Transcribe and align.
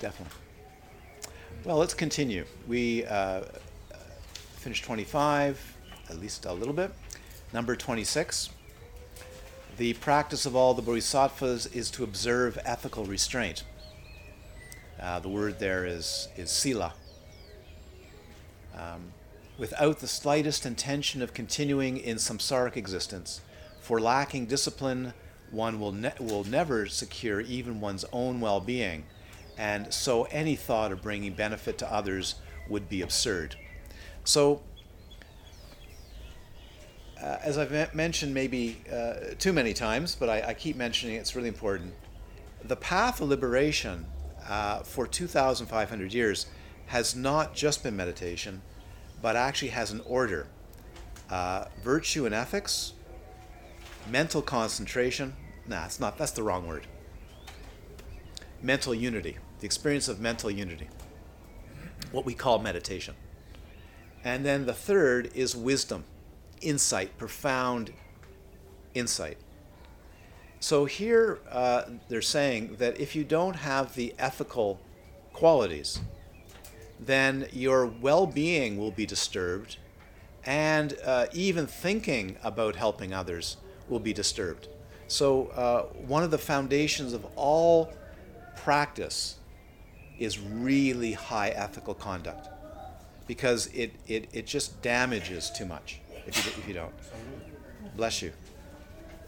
definitely. 0.00 0.36
Well, 1.64 1.76
let's 1.76 1.94
continue. 1.94 2.44
We 2.66 3.04
uh, 3.04 3.42
finished 4.56 4.84
25, 4.84 5.76
at 6.08 6.18
least 6.18 6.46
a 6.46 6.52
little 6.52 6.72
bit. 6.72 6.90
Number 7.52 7.76
26. 7.76 8.50
The 9.76 9.94
practice 9.94 10.46
of 10.46 10.56
all 10.56 10.74
the 10.74 10.82
bodhisattvas 10.82 11.66
is 11.66 11.90
to 11.92 12.04
observe 12.04 12.58
ethical 12.64 13.04
restraint. 13.04 13.64
Uh, 15.00 15.20
the 15.20 15.28
word 15.28 15.58
there 15.58 15.86
is, 15.86 16.28
is 16.36 16.50
sila. 16.50 16.94
Um, 18.76 19.12
without 19.58 20.00
the 20.00 20.08
slightest 20.08 20.64
intention 20.66 21.22
of 21.22 21.34
continuing 21.34 21.98
in 21.98 22.16
samsaric 22.16 22.76
existence, 22.76 23.40
for 23.80 24.00
lacking 24.00 24.46
discipline, 24.46 25.12
one 25.50 25.80
will, 25.80 25.92
ne- 25.92 26.12
will 26.18 26.44
never 26.44 26.86
secure 26.86 27.40
even 27.40 27.80
one's 27.80 28.04
own 28.12 28.40
well 28.40 28.60
being, 28.60 29.04
and 29.60 29.92
so 29.92 30.22
any 30.30 30.56
thought 30.56 30.90
of 30.90 31.02
bringing 31.02 31.34
benefit 31.34 31.76
to 31.76 31.92
others 31.92 32.36
would 32.70 32.88
be 32.88 33.02
absurd. 33.02 33.56
So, 34.24 34.62
uh, 37.22 37.36
as 37.42 37.58
I've 37.58 37.94
mentioned 37.94 38.32
maybe 38.32 38.82
uh, 38.90 39.34
too 39.38 39.52
many 39.52 39.74
times, 39.74 40.14
but 40.14 40.30
I, 40.30 40.40
I, 40.48 40.54
keep 40.54 40.76
mentioning 40.76 41.16
it, 41.16 41.18
it's 41.18 41.36
really 41.36 41.48
important. 41.48 41.92
The 42.64 42.76
path 42.76 43.20
of 43.20 43.28
liberation 43.28 44.06
uh, 44.48 44.78
for 44.78 45.06
2,500 45.06 46.14
years 46.14 46.46
has 46.86 47.14
not 47.14 47.54
just 47.54 47.82
been 47.82 47.94
meditation, 47.94 48.62
but 49.20 49.36
actually 49.36 49.68
has 49.68 49.90
an 49.90 50.00
order 50.06 50.46
uh, 51.28 51.66
virtue 51.82 52.24
and 52.24 52.34
ethics, 52.34 52.94
mental 54.10 54.40
concentration. 54.40 55.34
Nah, 55.66 55.84
it's 55.84 56.00
not, 56.00 56.16
that's 56.16 56.32
the 56.32 56.42
wrong 56.42 56.66
word. 56.66 56.86
Mental 58.62 58.94
unity, 58.94 59.36
the 59.60 59.66
experience 59.66 60.08
of 60.08 60.20
mental 60.20 60.50
unity, 60.50 60.88
what 62.12 62.24
we 62.24 62.34
call 62.34 62.58
meditation. 62.58 63.14
And 64.24 64.44
then 64.44 64.66
the 64.66 64.74
third 64.74 65.30
is 65.34 65.56
wisdom 65.56 66.04
insight, 66.60 67.16
profound 67.16 67.92
insight. 68.94 69.38
So 70.58 70.84
here 70.84 71.38
uh, 71.50 71.84
they're 72.08 72.20
saying 72.20 72.76
that 72.78 73.00
if 73.00 73.16
you 73.16 73.24
don't 73.24 73.56
have 73.56 73.94
the 73.94 74.14
ethical 74.18 74.78
qualities, 75.32 76.00
then 76.98 77.46
your 77.50 77.86
well 77.86 78.26
being 78.26 78.76
will 78.76 78.90
be 78.90 79.06
disturbed, 79.06 79.78
and 80.44 80.98
uh, 81.04 81.26
even 81.32 81.66
thinking 81.66 82.36
about 82.42 82.76
helping 82.76 83.14
others 83.14 83.56
will 83.88 84.00
be 84.00 84.12
disturbed. 84.12 84.68
So, 85.08 85.46
uh, 85.48 85.82
one 86.06 86.22
of 86.22 86.30
the 86.30 86.38
foundations 86.38 87.14
of 87.14 87.26
all 87.34 87.92
practice 88.54 89.39
is 90.20 90.38
really 90.38 91.12
high 91.12 91.48
ethical 91.48 91.94
conduct 91.94 92.48
because 93.26 93.66
it, 93.68 93.92
it, 94.06 94.28
it 94.32 94.46
just 94.46 94.80
damages 94.82 95.50
too 95.50 95.64
much 95.64 96.00
if 96.26 96.36
you, 96.36 96.52
if 96.58 96.68
you 96.68 96.74
don't. 96.74 96.92
Bless 97.96 98.22
you. 98.22 98.32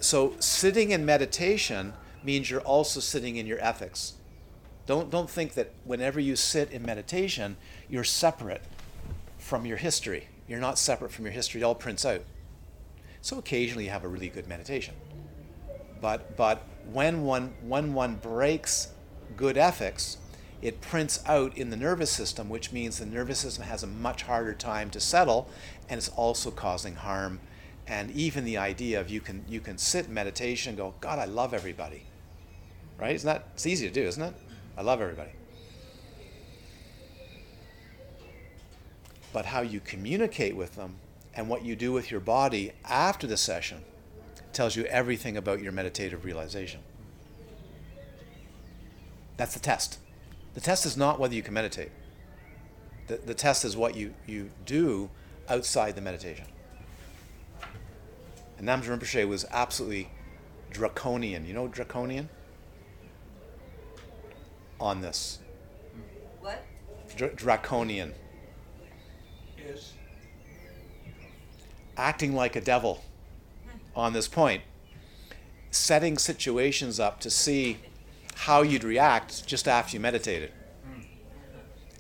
So, 0.01 0.35
sitting 0.39 0.91
in 0.91 1.05
meditation 1.07 1.95
means 2.23 2.51
you're 2.51 2.61
also 2.61 3.01
sitting 3.01 3.37
in 3.37 3.47
your 3.47 3.61
ethics. 3.61 4.15
Don't, 4.87 5.11
don't 5.11 5.31
think 5.31 5.55
that 5.55 5.73
whenever 5.85 6.21
you 6.21 6.37
sit 6.37 6.71
in 6.73 6.83
meditation, 6.83 7.57
you're 7.89 8.05
separate 8.05 8.63
from 9.39 9.65
your 9.65 9.77
history. 9.77 10.29
You're 10.49 10.61
not 10.61 10.79
separate 10.79 11.13
from 11.13 11.25
your 11.25 11.33
history, 11.33 11.61
it 11.61 11.65
all 11.65 11.75
prints 11.75 12.05
out. 12.05 12.23
So 13.21 13.39
occasionally 13.39 13.85
you 13.85 13.91
have 13.91 14.05
a 14.05 14.09
really 14.09 14.29
good 14.29 14.49
meditation. 14.49 14.95
But, 16.01 16.37
but 16.37 16.65
when, 16.93 17.23
one, 17.23 17.55
when 17.63 17.95
one 17.95 18.17
breaks 18.17 18.89
good 19.37 19.57
ethics, 19.57 20.19
it 20.63 20.81
prints 20.81 21.21
out 21.27 21.59
in 21.59 21.71
the 21.71 21.77
nervous 21.77 22.11
system, 22.11 22.49
which 22.49 22.71
means 22.71 22.99
the 22.99 23.07
nervous 23.07 23.41
system 23.41 23.65
has 23.65 23.83
a 23.83 23.87
much 23.87 24.23
harder 24.23 24.55
time 24.55 24.91
to 24.91 25.01
settle 25.01 25.49
and 25.89 25.99
it's 25.99 26.09
also 26.11 26.53
causing 26.53 26.95
harm. 26.95 27.41
And 27.89 28.13
even 28.13 28.45
the 28.45 28.59
idea 28.59 29.01
of 29.01 29.11
you 29.11 29.21
can, 29.21 29.45
you 29.49 29.61
can 29.61 29.77
sit 29.77 30.07
in 30.07 30.15
meditation 30.15 30.71
and 30.71 30.79
go, 30.79 30.95
God, 31.01 31.19
I 31.19 31.25
love 31.25 31.53
everybody. 31.53 32.05
Right? 32.97 33.17
Isn't 33.17 33.27
that, 33.27 33.49
it's 33.55 33.67
easy 33.67 33.89
to 33.89 33.93
do, 33.93 34.07
isn't 34.07 34.23
it? 34.23 34.35
I 34.77 34.83
love 34.83 35.01
everybody. 35.01 35.33
But 39.33 39.47
how 39.47 39.63
you 39.63 39.81
communicate 39.81 40.55
with 40.55 40.77
them 40.77 40.97
and 41.35 41.49
what 41.49 41.65
you 41.65 41.75
do 41.75 41.93
with 41.93 42.11
your 42.11 42.21
body 42.21 42.71
after 42.85 43.27
the 43.27 43.37
session 43.37 43.79
tells 44.53 44.77
you 44.77 44.85
everything 44.85 45.37
about 45.37 45.61
your 45.61 45.73
meditative 45.73 46.25
realization. 46.25 46.81
That's 49.37 49.55
the 49.55 49.61
test. 49.61 49.99
The 50.55 50.61
test 50.61 50.85
is 50.85 50.97
not 50.97 51.19
whether 51.19 51.35
you 51.35 51.43
can 51.43 51.55
meditate. 51.55 51.91
The, 53.07 53.17
the 53.17 53.35
test 53.35 53.65
is 53.65 53.77
what 53.77 53.97
you, 53.97 54.15
you 54.27 54.51
do 54.67 55.11
outside 55.49 55.95
the 55.95 56.01
meditation. 56.01 56.47
And 58.59 58.69
Namgyal 58.69 58.99
Rinpoche 58.99 59.27
was 59.27 59.45
absolutely 59.51 60.11
draconian. 60.71 61.47
You 61.47 61.55
know 61.55 61.69
draconian? 61.69 62.29
On 64.79 65.01
this. 65.01 65.39
What? 66.41 66.65
Dr- 67.17 67.37
draconian. 67.37 68.15
Is. 69.59 69.95
Acting 71.97 72.35
like 72.35 72.57
a 72.57 72.61
devil 72.61 73.05
on 73.95 74.13
this 74.13 74.29
point. 74.29 74.63
Setting 75.71 76.19
situations 76.19 77.01
up 77.01 77.21
to 77.21 77.31
see 77.31 77.79
how 78.43 78.63
you'd 78.63 78.83
react 78.83 79.47
just 79.47 79.69
after 79.69 79.95
you 79.97 80.01
meditated. 80.01 80.51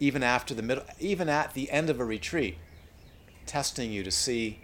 Even 0.00 0.24
after 0.24 0.54
the 0.54 0.62
middle, 0.62 0.82
even 0.98 1.28
at 1.28 1.54
the 1.54 1.70
end 1.70 1.88
of 1.88 2.00
a 2.00 2.04
retreat, 2.04 2.58
testing 3.46 3.92
you 3.92 4.02
to 4.02 4.10
see 4.10 4.58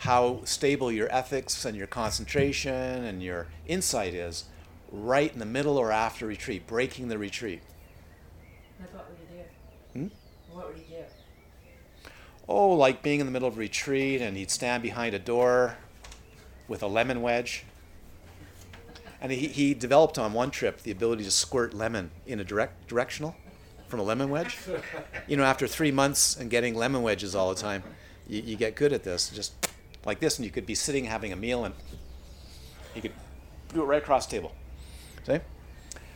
how 0.00 0.42
stable 0.44 0.92
your 0.92 1.10
ethics 1.10 1.64
and 1.64 1.74
your 1.74 1.86
concentration 1.86 3.04
and 3.04 3.22
your 3.22 3.46
insight 3.66 4.12
is 4.12 4.44
right 4.90 5.32
in 5.32 5.38
the 5.38 5.46
middle 5.46 5.78
or 5.78 5.90
after 5.90 6.26
retreat, 6.26 6.66
breaking 6.66 7.08
the 7.08 7.16
retreat. 7.16 7.62
Like 8.78 8.92
what 8.92 9.08
would 9.08 9.18
you 9.18 9.42
do? 9.94 10.00
Hmm? 10.00 10.54
What 10.54 10.68
would 10.68 10.76
you 10.76 10.84
do? 10.84 12.10
Oh, 12.46 12.72
like 12.72 13.02
being 13.02 13.20
in 13.20 13.26
the 13.26 13.32
middle 13.32 13.48
of 13.48 13.56
a 13.56 13.60
retreat 13.60 14.20
and 14.20 14.36
he'd 14.36 14.50
stand 14.50 14.82
behind 14.82 15.14
a 15.14 15.18
door 15.18 15.78
with 16.68 16.82
a 16.82 16.88
lemon 16.88 17.22
wedge. 17.22 17.64
And 19.22 19.32
he, 19.32 19.46
he 19.46 19.72
developed 19.72 20.18
on 20.18 20.32
one 20.32 20.50
trip 20.50 20.82
the 20.82 20.90
ability 20.90 21.24
to 21.24 21.30
squirt 21.30 21.72
lemon 21.72 22.10
in 22.26 22.40
a 22.40 22.44
direct 22.44 22.88
directional 22.88 23.36
from 23.86 24.00
a 24.00 24.02
lemon 24.02 24.28
wedge. 24.28 24.58
You 25.28 25.36
know, 25.36 25.44
after 25.44 25.68
three 25.68 25.92
months 25.92 26.36
and 26.36 26.50
getting 26.50 26.74
lemon 26.74 27.02
wedges 27.02 27.34
all 27.34 27.48
the 27.54 27.60
time, 27.60 27.84
you, 28.26 28.42
you 28.42 28.56
get 28.56 28.74
good 28.74 28.92
at 28.92 29.04
this. 29.04 29.30
Just 29.30 29.54
like 30.04 30.18
this, 30.18 30.38
and 30.38 30.44
you 30.44 30.50
could 30.50 30.66
be 30.66 30.74
sitting 30.74 31.04
having 31.04 31.32
a 31.32 31.36
meal 31.36 31.64
and 31.64 31.74
you 32.94 33.02
could 33.02 33.12
do 33.72 33.82
it 33.82 33.84
right 33.84 34.02
across 34.02 34.26
the 34.26 34.32
table. 34.32 34.52
See? 35.24 35.38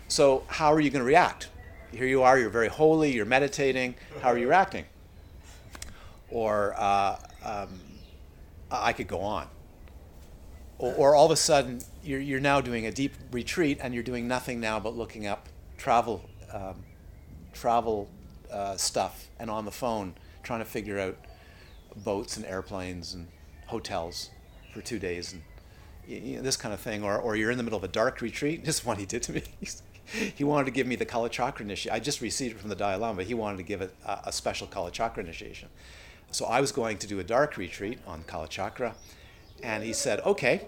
So, 0.09 0.45
how 0.49 0.73
are 0.73 0.81
you 0.81 0.91
going 0.91 1.01
to 1.01 1.07
react? 1.07 1.49
Here 1.93 2.07
you 2.07 2.23
are, 2.23 2.39
you're 2.39 2.51
very 2.51 2.69
holy, 2.69 3.13
you're 3.13 3.25
meditating. 3.25 3.95
How 4.21 4.31
are 4.31 4.39
you 4.39 4.49
reacting? 4.49 4.85
Or 6.31 6.75
uh, 6.77 7.17
um, 7.45 7.81
I 8.71 8.93
could 8.93 9.07
go 9.07 9.21
on. 9.21 9.49
Or, 10.79 10.93
or, 10.95 11.15
all 11.15 11.25
of 11.25 11.31
a 11.31 11.37
sudden, 11.37 11.81
you're, 12.07 12.21
you're 12.21 12.41
now 12.41 12.61
doing 12.61 12.87
a 12.87 12.93
deep 12.93 13.13
retreat 13.31 13.79
and 13.83 13.93
you're 13.95 14.03
doing 14.03 14.29
nothing 14.29 14.61
now 14.61 14.79
but 14.79 14.97
looking 14.97 15.27
up 15.27 15.49
travel, 15.77 16.29
um, 16.53 16.85
travel 17.53 18.09
uh, 18.51 18.77
stuff 18.77 19.29
and 19.39 19.51
on 19.51 19.65
the 19.65 19.71
phone 19.71 20.15
trying 20.43 20.61
to 20.61 20.65
figure 20.65 20.99
out 20.99 21.17
boats 21.97 22.37
and 22.37 22.47
airplanes 22.47 23.15
and 23.15 23.27
hotels 23.67 24.31
for 24.73 24.81
two 24.81 24.99
days 24.99 25.33
and 25.33 25.43
you 26.07 26.37
know, 26.37 26.43
this 26.43 26.57
kind 26.57 26.73
of 26.73 26.81
thing. 26.81 27.03
Or, 27.03 27.19
or 27.19 27.37
you're 27.37 27.51
in 27.51 27.57
the 27.57 27.65
middle 27.65 27.79
of 27.79 27.85
a 27.85 27.89
dark 27.89 28.21
retreat. 28.21 28.65
This 28.65 28.79
is 28.79 28.85
what 28.85 28.99
he 28.99 29.07
did 29.07 29.23
to 29.25 29.33
me. 29.33 29.43
he 30.35 30.45
wanted 30.45 30.67
to 30.67 30.71
give 30.71 30.87
me 30.87 30.97
the 30.97 31.05
Kala 31.05 31.29
Chakra 31.29 31.65
initiation. 31.65 31.95
I 31.95 32.01
just 32.01 32.21
received 32.21 32.57
it 32.57 32.61
from 32.61 32.71
the 32.71 32.77
Dalai 32.77 32.97
Lama, 32.97 33.17
but 33.17 33.27
he 33.27 33.35
wanted 33.35 33.57
to 33.59 33.63
give 33.63 33.81
it 33.81 33.95
a, 34.05 34.21
a 34.27 34.33
special 34.33 34.67
Kala 34.67 34.91
Chakra 34.91 35.23
initiation. 35.23 35.69
So 36.31 36.47
I 36.47 36.61
was 36.61 36.73
going 36.73 36.99
to 36.99 37.07
do 37.07 37.19
a 37.19 37.25
dark 37.25 37.57
retreat 37.57 37.99
on 38.07 38.23
Kala 38.25 38.49
Chakra, 38.49 38.95
and 39.63 39.83
he 39.83 39.93
said, 39.93 40.21
"Okay, 40.21 40.67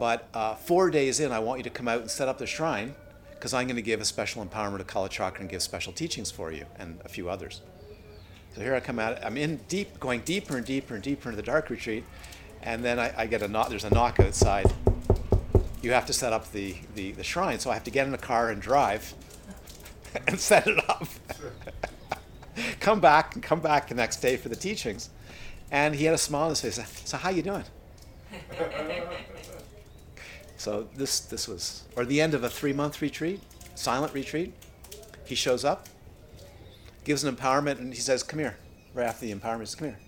but 0.00 0.28
uh, 0.32 0.54
four 0.54 0.90
days 0.90 1.20
in, 1.20 1.30
I 1.30 1.40
want 1.40 1.58
you 1.58 1.64
to 1.64 1.70
come 1.70 1.86
out 1.86 2.00
and 2.00 2.10
set 2.10 2.26
up 2.26 2.38
the 2.38 2.46
shrine, 2.46 2.94
because 3.32 3.52
I'm 3.52 3.66
going 3.66 3.76
to 3.76 3.82
give 3.82 4.00
a 4.00 4.06
special 4.06 4.42
empowerment 4.42 4.78
to 4.78 4.84
Kala 4.84 5.10
Chakra 5.10 5.42
and 5.42 5.50
give 5.50 5.60
special 5.60 5.92
teachings 5.92 6.30
for 6.30 6.50
you 6.50 6.64
and 6.78 6.98
a 7.04 7.08
few 7.10 7.28
others." 7.28 7.60
So 8.54 8.62
here 8.62 8.74
I 8.74 8.80
come 8.80 8.98
out. 8.98 9.22
I'm 9.22 9.36
in 9.36 9.58
deep, 9.68 10.00
going 10.00 10.22
deeper 10.22 10.56
and 10.56 10.64
deeper 10.64 10.94
and 10.94 11.04
deeper 11.04 11.28
into 11.28 11.36
the 11.36 11.46
dark 11.46 11.68
retreat, 11.68 12.04
and 12.62 12.82
then 12.82 12.98
I, 12.98 13.12
I 13.14 13.26
get 13.26 13.42
a 13.42 13.48
knock. 13.48 13.68
There's 13.68 13.84
a 13.84 13.90
knock 13.90 14.18
outside. 14.20 14.72
You 15.82 15.92
have 15.92 16.06
to 16.06 16.14
set 16.14 16.32
up 16.32 16.50
the, 16.50 16.76
the, 16.94 17.12
the 17.12 17.22
shrine, 17.22 17.58
so 17.58 17.70
I 17.70 17.74
have 17.74 17.84
to 17.84 17.90
get 17.90 18.06
in 18.06 18.14
a 18.14 18.18
car 18.18 18.48
and 18.48 18.60
drive 18.60 19.12
and 20.26 20.40
set 20.40 20.66
it 20.66 20.78
up. 20.88 21.06
come 22.80 23.00
back 23.00 23.34
and 23.34 23.44
come 23.44 23.60
back 23.60 23.88
the 23.88 23.94
next 23.94 24.22
day 24.22 24.38
for 24.38 24.48
the 24.48 24.56
teachings, 24.56 25.10
and 25.70 25.94
he 25.94 26.06
had 26.06 26.14
a 26.14 26.18
smile 26.18 26.44
on 26.44 26.50
his 26.50 26.62
face. 26.62 27.02
So 27.04 27.18
how 27.18 27.28
you 27.28 27.42
doing? 27.42 27.64
so 30.60 30.86
this 30.94 31.20
this 31.20 31.48
was 31.48 31.84
or 31.96 32.04
the 32.04 32.20
end 32.20 32.34
of 32.34 32.44
a 32.44 32.50
three 32.50 32.74
month 32.74 33.00
retreat, 33.00 33.40
silent 33.74 34.12
retreat. 34.12 34.52
He 35.24 35.34
shows 35.34 35.64
up, 35.64 35.88
gives 37.02 37.24
an 37.24 37.34
empowerment, 37.34 37.78
and 37.78 37.94
he 37.94 38.00
says, 38.00 38.22
Come 38.22 38.40
here. 38.40 38.58
Right 38.92 39.06
after 39.06 39.24
the 39.24 39.32
empowerment, 39.32 39.60
he 39.60 39.66
says, 39.66 39.74
Come 39.76 39.88
here. 39.88 39.98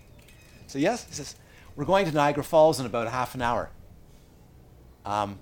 So, 0.67 0.77
yes, 0.77 1.05
he 1.05 1.15
says, 1.15 1.35
We're 1.75 1.85
going 1.85 2.05
to 2.05 2.11
Niagara 2.11 2.43
Falls 2.43 2.79
in 2.79 2.85
about 2.85 3.07
half 3.07 3.33
an 3.33 3.41
hour. 3.41 3.71
Um, 5.03 5.39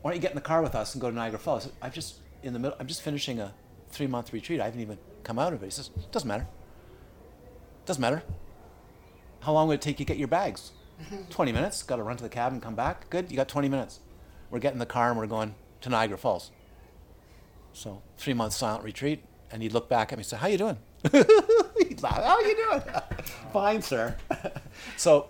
why 0.00 0.12
don't 0.12 0.16
you 0.16 0.22
get 0.22 0.30
in 0.30 0.34
the 0.34 0.40
car 0.40 0.62
with 0.62 0.74
us 0.74 0.94
and 0.94 1.02
go 1.02 1.10
to 1.10 1.14
Niagara 1.14 1.38
Falls? 1.38 1.70
I'm 1.82 1.92
just 1.92 2.20
in 2.42 2.54
the 2.54 2.58
middle, 2.58 2.78
I'm 2.80 2.86
just 2.86 3.02
finishing 3.02 3.40
a 3.40 3.52
three 3.90 4.06
month 4.06 4.32
retreat. 4.32 4.62
I 4.62 4.64
haven't 4.64 4.80
even 4.80 4.96
come 5.24 5.38
out 5.38 5.52
of 5.52 5.62
it. 5.62 5.66
He 5.66 5.72
says, 5.72 5.90
Doesn't 6.10 6.26
matter. 6.26 6.46
Doesn't 7.84 8.00
matter. 8.00 8.22
How 9.40 9.52
long 9.52 9.68
would 9.68 9.74
it 9.74 9.82
take 9.82 10.00
you 10.00 10.06
to 10.06 10.08
get 10.10 10.16
your 10.16 10.28
bags? 10.28 10.72
20 11.28 11.52
minutes. 11.52 11.82
Got 11.82 11.96
to 11.96 12.02
run 12.02 12.16
to 12.16 12.22
the 12.22 12.30
cabin, 12.30 12.62
come 12.62 12.74
back. 12.74 13.10
Good. 13.10 13.30
You 13.30 13.36
got 13.36 13.48
20 13.48 13.68
minutes. 13.68 14.00
We're 14.54 14.60
getting 14.60 14.78
the 14.78 14.86
car 14.86 15.10
and 15.10 15.18
we're 15.18 15.26
going 15.26 15.56
to 15.80 15.88
Niagara 15.88 16.16
Falls. 16.16 16.52
So 17.72 18.02
three 18.16 18.34
months 18.34 18.54
silent 18.54 18.84
retreat, 18.84 19.20
and 19.50 19.60
he'd 19.60 19.72
look 19.72 19.88
back 19.88 20.12
at 20.12 20.16
me 20.16 20.20
and 20.20 20.26
say, 20.26 20.36
"How 20.36 20.46
you 20.46 20.58
doing?" 20.58 20.76
he'd 21.12 22.00
laugh. 22.00 22.22
How 22.22 22.38
you 22.38 22.54
doing? 22.54 22.82
Fine, 23.52 23.82
sir. 23.82 24.14
so 24.96 25.26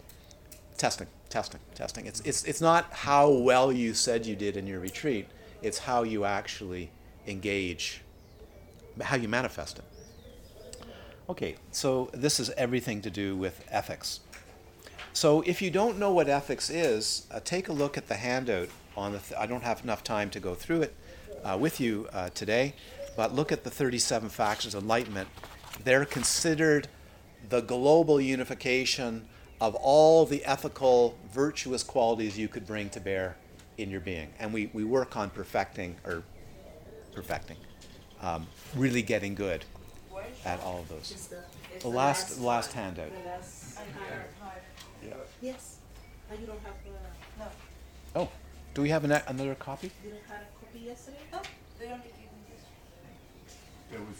testing, 0.76 1.06
testing, 1.30 1.60
testing. 1.74 2.04
It's 2.04 2.20
it's 2.20 2.44
it's 2.44 2.60
not 2.60 2.92
how 2.92 3.30
well 3.30 3.72
you 3.72 3.94
said 3.94 4.26
you 4.26 4.36
did 4.36 4.58
in 4.58 4.66
your 4.66 4.78
retreat. 4.78 5.26
It's 5.62 5.78
how 5.78 6.02
you 6.02 6.26
actually 6.26 6.90
engage, 7.26 8.02
how 9.00 9.16
you 9.16 9.26
manifest 9.26 9.78
it. 9.78 9.84
Okay, 11.30 11.56
so 11.70 12.10
this 12.12 12.38
is 12.38 12.50
everything 12.58 13.00
to 13.00 13.08
do 13.08 13.38
with 13.38 13.64
ethics. 13.70 14.20
So 15.14 15.40
if 15.46 15.62
you 15.62 15.70
don't 15.70 15.98
know 15.98 16.12
what 16.12 16.28
ethics 16.28 16.68
is, 16.68 17.26
uh, 17.30 17.40
take 17.42 17.68
a 17.68 17.72
look 17.72 17.96
at 17.96 18.08
the 18.08 18.16
handout 18.16 18.68
on 18.96 19.12
the. 19.12 19.19
Th- 19.19 19.38
I 19.38 19.46
don't 19.46 19.62
have 19.62 19.82
enough 19.82 20.05
time 20.05 20.31
to 20.31 20.41
go 20.41 20.55
through 20.55 20.82
it 20.82 20.94
uh, 21.44 21.56
with 21.61 21.81
you 21.81 22.08
uh, 22.12 22.31
today, 22.31 22.75
but 23.17 23.35
look 23.35 23.52
at 23.52 23.64
the 23.64 23.70
37 23.70 24.29
factors 24.29 24.75
of 24.75 24.82
enlightenment. 24.82 25.29
They're 25.82 26.05
considered 26.05 26.88
the 27.49 27.61
global 27.61 28.20
unification 28.20 29.26
of 29.61 29.75
all 29.76 30.25
the 30.26 30.44
ethical, 30.44 31.17
virtuous 31.32 31.82
qualities 31.82 32.38
you 32.38 32.49
could 32.49 32.67
bring 32.67 32.88
to 32.91 33.00
bear 33.00 33.37
in 33.79 33.91
your 33.91 34.00
being, 34.00 34.29
and 34.38 34.52
we, 34.52 34.70
we 34.73 34.85
work 34.85 35.17
on 35.17 35.31
perfecting 35.31 35.96
or 36.05 36.23
perfecting, 37.12 37.56
um, 38.23 38.46
really 38.76 39.02
getting 39.02 39.35
good 39.35 39.64
at 40.44 40.61
all 40.61 40.81
of 40.81 40.88
those. 40.88 41.11
Is 41.11 41.26
the, 41.29 41.38
It's 41.75 41.82
The 41.82 41.88
last, 41.88 42.37
the 42.38 42.46
last 42.46 42.73
handout. 42.73 43.11
the 43.11 43.29
last, 43.29 43.79
yes, 45.43 45.76
oh, 46.31 46.35
you 46.41 46.46
don't 46.46 46.61
have, 46.61 46.75
uh, 47.41 47.44
No, 48.14 48.20
Oh, 48.23 48.29
do 48.74 48.82
we 48.82 48.88
have 48.90 49.04
an, 49.04 49.12
another 49.28 49.54
copy? 49.54 49.90
you 50.04 50.10
don't 50.10 50.22
have 50.28 50.42
a 50.42 50.64
copy 50.64 50.78
yesterday? 50.80 51.18
no, 51.32 51.40
they 51.78 51.86
only 51.86 52.04
give 52.06 52.30
me 52.32 52.42
this, 52.50 52.64
There 53.90 54.00
was 54.00 54.18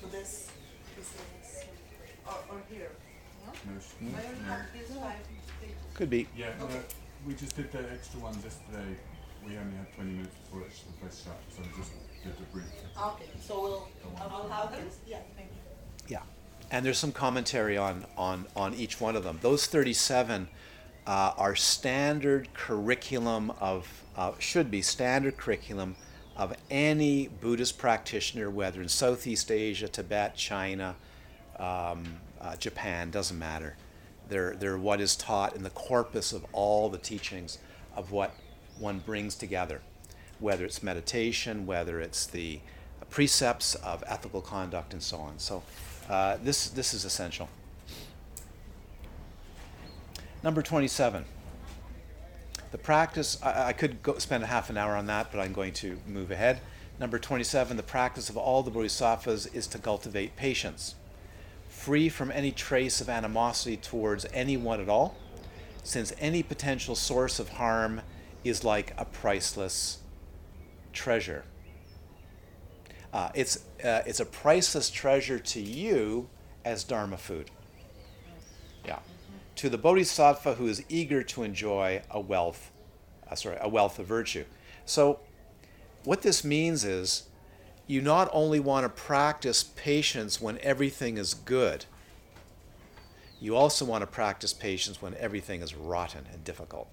So 0.00 0.06
this, 0.08 0.48
this 0.96 1.06
is, 1.06 1.64
or, 2.26 2.34
or 2.50 2.60
here, 2.70 2.90
no? 3.46 3.52
no, 3.72 3.80
sh- 3.80 4.00
I 4.00 4.26
only 4.28 4.40
no. 4.40 4.48
have 4.52 4.60
these 4.72 4.96
five 4.96 5.16
pages. 5.60 5.76
Could 5.94 6.10
be. 6.10 6.26
Yeah, 6.36 6.50
no, 6.58 6.66
we 7.26 7.34
just 7.34 7.56
did 7.56 7.70
the 7.72 7.90
extra 7.92 8.20
ones 8.20 8.42
yesterday. 8.42 8.96
We 9.46 9.56
only 9.56 9.76
had 9.76 9.92
20 9.94 10.10
minutes 10.10 10.36
before 10.44 10.66
it's 10.66 10.80
the 10.82 10.92
first 11.06 11.24
shot, 11.24 11.36
so 11.54 11.62
we 11.62 11.68
just 11.80 11.92
did 12.24 12.36
the 12.36 12.44
brief. 12.52 12.64
okay, 12.98 13.24
so 13.40 13.60
we'll, 13.62 13.88
I'll 14.18 14.28
I'll 14.30 14.48
have 14.48 14.68
have 14.68 14.72
them. 14.72 14.84
this, 14.84 14.98
yeah. 15.06 15.18
Thank 15.36 15.48
you. 15.50 15.60
Yeah, 16.08 16.22
and 16.70 16.84
there's 16.84 16.98
some 16.98 17.12
commentary 17.12 17.76
on 17.78 18.04
on 18.18 18.46
on 18.54 18.74
each 18.74 19.00
one 19.00 19.16
of 19.16 19.24
them. 19.24 19.38
Those 19.40 19.66
37 19.66 20.48
uh, 21.06 21.32
are 21.36 21.56
standard 21.56 22.52
curriculum 22.54 23.50
of 23.60 24.04
uh, 24.16 24.32
should 24.38 24.70
be 24.70 24.82
standard 24.82 25.36
curriculum 25.36 25.96
of 26.36 26.54
any 26.70 27.28
Buddhist 27.28 27.78
practitioner, 27.78 28.50
whether 28.50 28.80
in 28.80 28.88
Southeast 28.88 29.50
Asia, 29.50 29.88
Tibet, 29.88 30.36
China, 30.36 30.96
um, 31.58 32.16
uh, 32.40 32.56
Japan, 32.56 33.10
doesn't 33.10 33.38
matter. 33.38 33.76
They're 34.28 34.54
they're 34.54 34.78
what 34.78 35.00
is 35.00 35.16
taught 35.16 35.56
in 35.56 35.62
the 35.62 35.70
corpus 35.70 36.32
of 36.32 36.46
all 36.52 36.88
the 36.88 36.98
teachings 36.98 37.58
of 37.96 38.12
what 38.12 38.34
one 38.78 39.00
brings 39.00 39.34
together, 39.34 39.80
whether 40.38 40.64
it's 40.64 40.82
meditation, 40.82 41.66
whether 41.66 42.00
it's 42.00 42.26
the 42.26 42.60
precepts 43.10 43.74
of 43.74 44.04
ethical 44.06 44.40
conduct, 44.40 44.92
and 44.92 45.02
so 45.02 45.18
on. 45.18 45.38
So, 45.38 45.62
uh, 46.08 46.38
this 46.42 46.70
this 46.70 46.94
is 46.94 47.04
essential. 47.04 47.48
Number 50.42 50.62
twenty-seven. 50.62 51.24
The 52.72 52.78
practice. 52.78 53.38
I, 53.42 53.68
I 53.68 53.72
could 53.72 54.02
go 54.02 54.18
spend 54.18 54.42
a 54.42 54.46
half 54.46 54.70
an 54.70 54.76
hour 54.76 54.96
on 54.96 55.06
that, 55.06 55.30
but 55.30 55.40
I'm 55.40 55.52
going 55.52 55.72
to 55.74 55.98
move 56.06 56.30
ahead. 56.30 56.60
Number 56.98 57.18
twenty-seven. 57.18 57.76
The 57.76 57.82
practice 57.82 58.30
of 58.30 58.36
all 58.36 58.62
the 58.62 58.70
bodhisattvas 58.70 59.46
is 59.46 59.66
to 59.68 59.78
cultivate 59.78 60.36
patience, 60.36 60.94
free 61.68 62.08
from 62.08 62.30
any 62.30 62.52
trace 62.52 63.00
of 63.00 63.08
animosity 63.08 63.76
towards 63.76 64.26
anyone 64.32 64.80
at 64.80 64.88
all, 64.88 65.16
since 65.82 66.12
any 66.18 66.42
potential 66.42 66.94
source 66.94 67.38
of 67.38 67.50
harm 67.50 68.00
is 68.42 68.64
like 68.64 68.94
a 68.96 69.04
priceless 69.04 69.98
treasure. 70.92 71.44
Uh, 73.12 73.28
it's, 73.34 73.64
uh, 73.84 74.02
it's 74.06 74.20
a 74.20 74.24
priceless 74.24 74.88
treasure 74.88 75.38
to 75.38 75.60
you 75.60 76.28
as 76.64 76.84
Dharma 76.84 77.16
food. 77.16 77.50
Yeah. 78.84 79.00
To 79.60 79.68
the 79.68 79.76
bodhisattva 79.76 80.54
who 80.54 80.68
is 80.68 80.82
eager 80.88 81.22
to 81.22 81.42
enjoy 81.42 82.00
a 82.10 82.18
wealth, 82.18 82.72
uh, 83.30 83.34
sorry, 83.34 83.58
a 83.60 83.68
wealth 83.68 83.98
of 83.98 84.06
virtue. 84.06 84.46
So, 84.86 85.20
what 86.02 86.22
this 86.22 86.42
means 86.42 86.82
is 86.82 87.24
you 87.86 88.00
not 88.00 88.30
only 88.32 88.58
want 88.58 88.84
to 88.84 88.88
practice 88.88 89.62
patience 89.62 90.40
when 90.40 90.58
everything 90.62 91.18
is 91.18 91.34
good, 91.34 91.84
you 93.38 93.54
also 93.54 93.84
want 93.84 94.00
to 94.00 94.06
practice 94.06 94.54
patience 94.54 95.02
when 95.02 95.14
everything 95.16 95.60
is 95.60 95.74
rotten 95.74 96.24
and 96.32 96.42
difficult. 96.42 96.88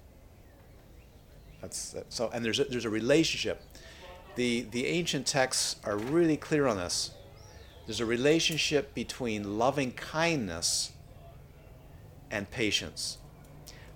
That's 1.62 1.92
that, 1.92 2.12
so, 2.12 2.28
and 2.34 2.44
there's 2.44 2.60
a, 2.60 2.64
there's 2.64 2.84
a 2.84 2.90
relationship. 2.90 3.62
The 4.34 4.66
the 4.72 4.84
ancient 4.88 5.26
texts 5.26 5.76
are 5.84 5.96
really 5.96 6.36
clear 6.36 6.66
on 6.66 6.76
this. 6.76 7.12
There's 7.86 8.00
a 8.00 8.04
relationship 8.04 8.92
between 8.92 9.56
loving 9.56 9.92
kindness 9.92 10.92
and 12.30 12.50
patience. 12.50 13.18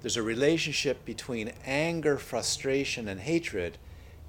There's 0.00 0.17
a 0.17 0.23
relationship 0.23 1.05
between 1.05 1.52
anger, 1.64 2.19
frustration, 2.19 3.08
and 3.08 3.20
hatred 3.20 3.79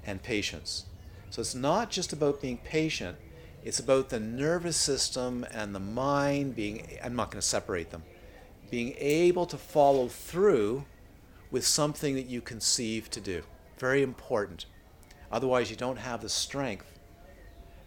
and 0.06 0.22
patience. 0.22 0.84
So 1.30 1.40
it's 1.40 1.54
not 1.54 1.90
just 1.90 2.12
about 2.12 2.40
being 2.40 2.58
patient, 2.58 3.16
it's 3.64 3.80
about 3.80 4.10
the 4.10 4.20
nervous 4.20 4.76
system 4.76 5.44
and 5.50 5.74
the 5.74 5.80
mind 5.80 6.54
being, 6.54 6.86
I'm 7.02 7.16
not 7.16 7.30
going 7.30 7.40
to 7.40 7.46
separate 7.46 7.90
them, 7.90 8.04
being 8.70 8.94
able 8.98 9.46
to 9.46 9.56
follow 9.56 10.06
through 10.06 10.84
with 11.50 11.66
something 11.66 12.14
that 12.14 12.26
you 12.26 12.40
conceive 12.40 13.10
to 13.10 13.20
do. 13.20 13.42
Very 13.78 14.02
important. 14.02 14.66
Otherwise, 15.32 15.70
you 15.70 15.76
don't 15.76 15.98
have 15.98 16.20
the 16.20 16.28
strength 16.28 16.86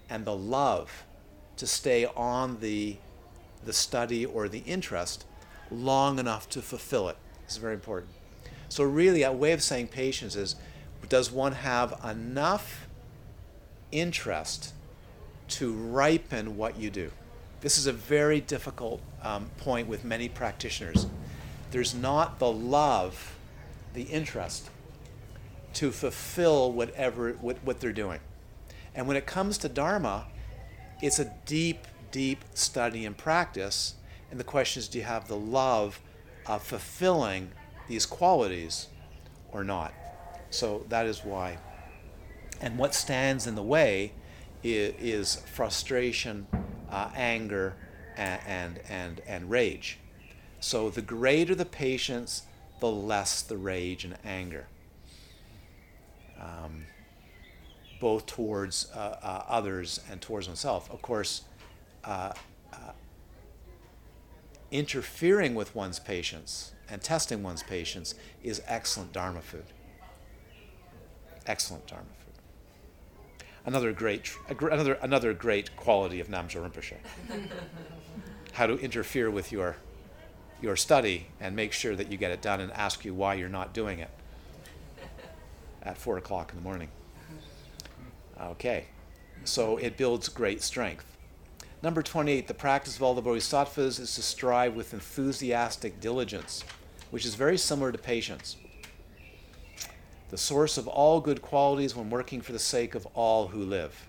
and 0.09 0.25
the 0.25 0.35
love 0.35 1.05
to 1.57 1.67
stay 1.67 2.05
on 2.05 2.59
the, 2.59 2.97
the 3.63 3.73
study 3.73 4.25
or 4.25 4.49
the 4.49 4.59
interest 4.59 5.25
long 5.71 6.19
enough 6.19 6.49
to 6.49 6.61
fulfill 6.61 7.09
it. 7.09 7.17
This 7.45 7.53
is 7.53 7.57
very 7.57 7.73
important. 7.73 8.11
So, 8.69 8.83
really, 8.83 9.23
a 9.23 9.31
way 9.31 9.53
of 9.53 9.63
saying 9.63 9.87
patience 9.87 10.35
is 10.35 10.55
does 11.09 11.31
one 11.31 11.53
have 11.53 11.99
enough 12.03 12.87
interest 13.91 14.73
to 15.49 15.71
ripen 15.71 16.57
what 16.57 16.77
you 16.77 16.89
do? 16.89 17.11
This 17.61 17.77
is 17.77 17.87
a 17.87 17.93
very 17.93 18.41
difficult 18.41 19.01
um, 19.23 19.49
point 19.57 19.87
with 19.87 20.03
many 20.03 20.29
practitioners. 20.29 21.07
There's 21.71 21.95
not 21.95 22.39
the 22.39 22.51
love, 22.51 23.35
the 23.93 24.03
interest 24.03 24.69
to 25.73 25.91
fulfill 25.91 26.71
whatever 26.71 27.33
what, 27.33 27.57
what 27.63 27.79
they're 27.79 27.91
doing. 27.91 28.19
And 28.95 29.07
when 29.07 29.15
it 29.17 29.25
comes 29.25 29.57
to 29.59 29.69
Dharma, 29.69 30.25
it's 31.01 31.19
a 31.19 31.31
deep, 31.45 31.85
deep 32.11 32.43
study 32.53 33.05
and 33.05 33.15
practice. 33.15 33.95
And 34.31 34.39
the 34.39 34.43
question 34.43 34.79
is 34.79 34.87
do 34.87 34.97
you 34.97 35.03
have 35.03 35.27
the 35.27 35.37
love 35.37 35.99
of 36.45 36.63
fulfilling 36.63 37.51
these 37.87 38.05
qualities 38.05 38.87
or 39.51 39.63
not? 39.63 39.93
So 40.49 40.85
that 40.89 41.05
is 41.05 41.23
why. 41.23 41.57
And 42.61 42.77
what 42.77 42.95
stands 42.95 43.47
in 43.47 43.55
the 43.55 43.63
way 43.63 44.13
is, 44.63 44.93
is 44.99 45.35
frustration, 45.53 46.47
uh, 46.89 47.11
anger, 47.15 47.75
and, 48.15 48.41
and, 48.47 48.79
and, 48.89 49.21
and 49.27 49.49
rage. 49.49 49.99
So 50.59 50.89
the 50.89 51.01
greater 51.01 51.53
the 51.53 51.65
patience, 51.65 52.43
the 52.79 52.89
less 52.89 53.41
the 53.41 53.57
rage 53.57 54.03
and 54.03 54.17
anger. 54.25 54.67
Um, 56.39 56.85
both 57.99 58.25
towards 58.25 58.91
uh, 58.93 59.17
uh, 59.21 59.43
others 59.47 59.99
and 60.09 60.21
towards 60.21 60.47
oneself. 60.47 60.89
Of 60.91 61.01
course, 61.01 61.43
uh, 62.03 62.33
interfering 64.71 65.55
with 65.55 65.75
one's 65.75 65.99
patience 65.99 66.73
and 66.89 67.01
testing 67.01 67.43
one's 67.43 67.63
patience 67.63 68.15
is 68.43 68.61
excellent 68.65 69.11
Dharma 69.11 69.41
food. 69.41 69.65
Excellent 71.45 71.87
Dharma 71.87 72.05
food. 72.19 73.45
Another 73.65 73.91
great, 73.91 74.23
tr- 74.25 74.39
a 74.49 74.53
gr- 74.55 74.69
another, 74.69 74.93
another 75.01 75.33
great 75.33 75.75
quality 75.75 76.19
of 76.19 76.27
Namgyal 76.27 76.69
Rinpoche. 76.69 76.95
How 78.53 78.67
to 78.67 78.77
interfere 78.77 79.29
with 79.29 79.51
your, 79.51 79.77
your 80.61 80.75
study 80.75 81.27
and 81.39 81.55
make 81.55 81.73
sure 81.73 81.95
that 81.95 82.11
you 82.11 82.17
get 82.17 82.31
it 82.31 82.41
done 82.41 82.61
and 82.61 82.71
ask 82.71 83.05
you 83.05 83.13
why 83.13 83.35
you're 83.35 83.49
not 83.49 83.73
doing 83.73 83.99
it 83.99 84.09
at 85.83 85.97
four 85.97 86.17
o'clock 86.17 86.51
in 86.51 86.57
the 86.57 86.63
morning. 86.63 86.89
Okay, 88.39 88.85
so 89.45 89.77
it 89.77 89.97
builds 89.97 90.29
great 90.29 90.61
strength. 90.61 91.16
Number 91.83 92.01
28, 92.01 92.47
the 92.47 92.55
practice 92.55 92.95
of 92.95 93.03
all 93.03 93.13
the 93.13 93.21
bodhisattvas 93.21 93.99
is 93.99 94.15
to 94.15 94.23
strive 94.23 94.73
with 94.73 94.93
enthusiastic 94.93 95.99
diligence, 95.99 96.63
which 97.11 97.23
is 97.23 97.35
very 97.35 97.57
similar 97.57 97.91
to 97.91 97.99
patience. 97.99 98.57
The 100.29 100.39
source 100.39 100.79
of 100.79 100.87
all 100.87 101.21
good 101.21 101.43
qualities 101.43 101.95
when 101.95 102.09
working 102.09 102.41
for 102.41 102.51
the 102.51 102.59
sake 102.59 102.95
of 102.95 103.05
all 103.13 103.49
who 103.49 103.63
live. 103.63 104.07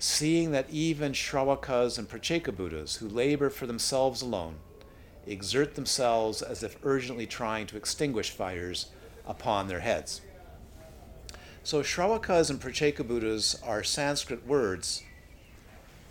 Seeing 0.00 0.50
that 0.50 0.68
even 0.68 1.12
Shravakas 1.12 1.96
and 1.96 2.08
Pratyeka 2.08 2.54
Buddhas 2.54 2.96
who 2.96 3.08
labor 3.08 3.48
for 3.48 3.66
themselves 3.66 4.20
alone 4.20 4.56
exert 5.26 5.76
themselves 5.76 6.42
as 6.42 6.64
if 6.64 6.76
urgently 6.82 7.26
trying 7.26 7.68
to 7.68 7.76
extinguish 7.76 8.30
fires 8.30 8.90
upon 9.26 9.68
their 9.68 9.80
heads. 9.80 10.20
So, 11.62 11.82
Shravakas 11.82 12.50
and 12.50 12.60
Pratyeka 12.60 13.06
Buddhas 13.06 13.58
are 13.64 13.82
Sanskrit 13.82 14.46
words 14.46 15.02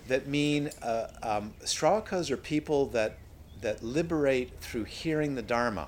that 0.08 0.28
mean 0.28 0.70
uh, 0.82 1.08
um, 1.22 1.54
are 2.32 2.38
people 2.38 2.88
that, 2.88 3.18
that 3.62 3.84
liberate 3.84 4.60
through 4.60 4.84
hearing 4.84 5.36
the 5.36 5.42
Dharma 5.42 5.88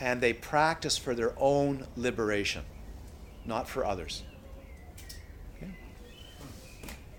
and 0.00 0.20
they 0.20 0.32
practice 0.32 0.98
for 0.98 1.14
their 1.14 1.32
own 1.38 1.86
liberation, 1.96 2.62
not 3.44 3.68
for 3.68 3.84
others. 3.84 4.22
Okay? 5.56 5.72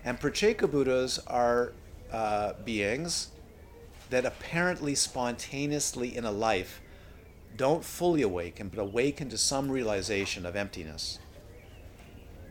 And 0.04 0.20
Pratyeka 0.20 0.70
Buddhas 0.70 1.18
are 1.26 1.72
uh, 2.12 2.52
beings 2.64 3.30
that 4.10 4.24
apparently 4.24 4.94
spontaneously 4.94 6.16
in 6.16 6.24
a 6.24 6.30
life 6.30 6.80
don't 7.56 7.84
fully 7.84 8.22
awaken, 8.22 8.68
but 8.68 8.80
awaken 8.80 9.28
to 9.28 9.36
some 9.36 9.70
realization 9.70 10.46
of 10.46 10.54
emptiness, 10.54 11.18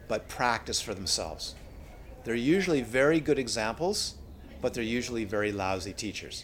but 0.07 0.27
practice 0.27 0.81
for 0.81 0.93
themselves. 0.93 1.55
They're 2.27 2.35
usually 2.35 2.81
very 2.81 3.21
good 3.21 3.39
examples, 3.39 4.15
but 4.61 4.73
they're 4.73 4.83
usually 4.83 5.23
very 5.23 5.53
lousy 5.53 5.93
teachers. 5.93 6.43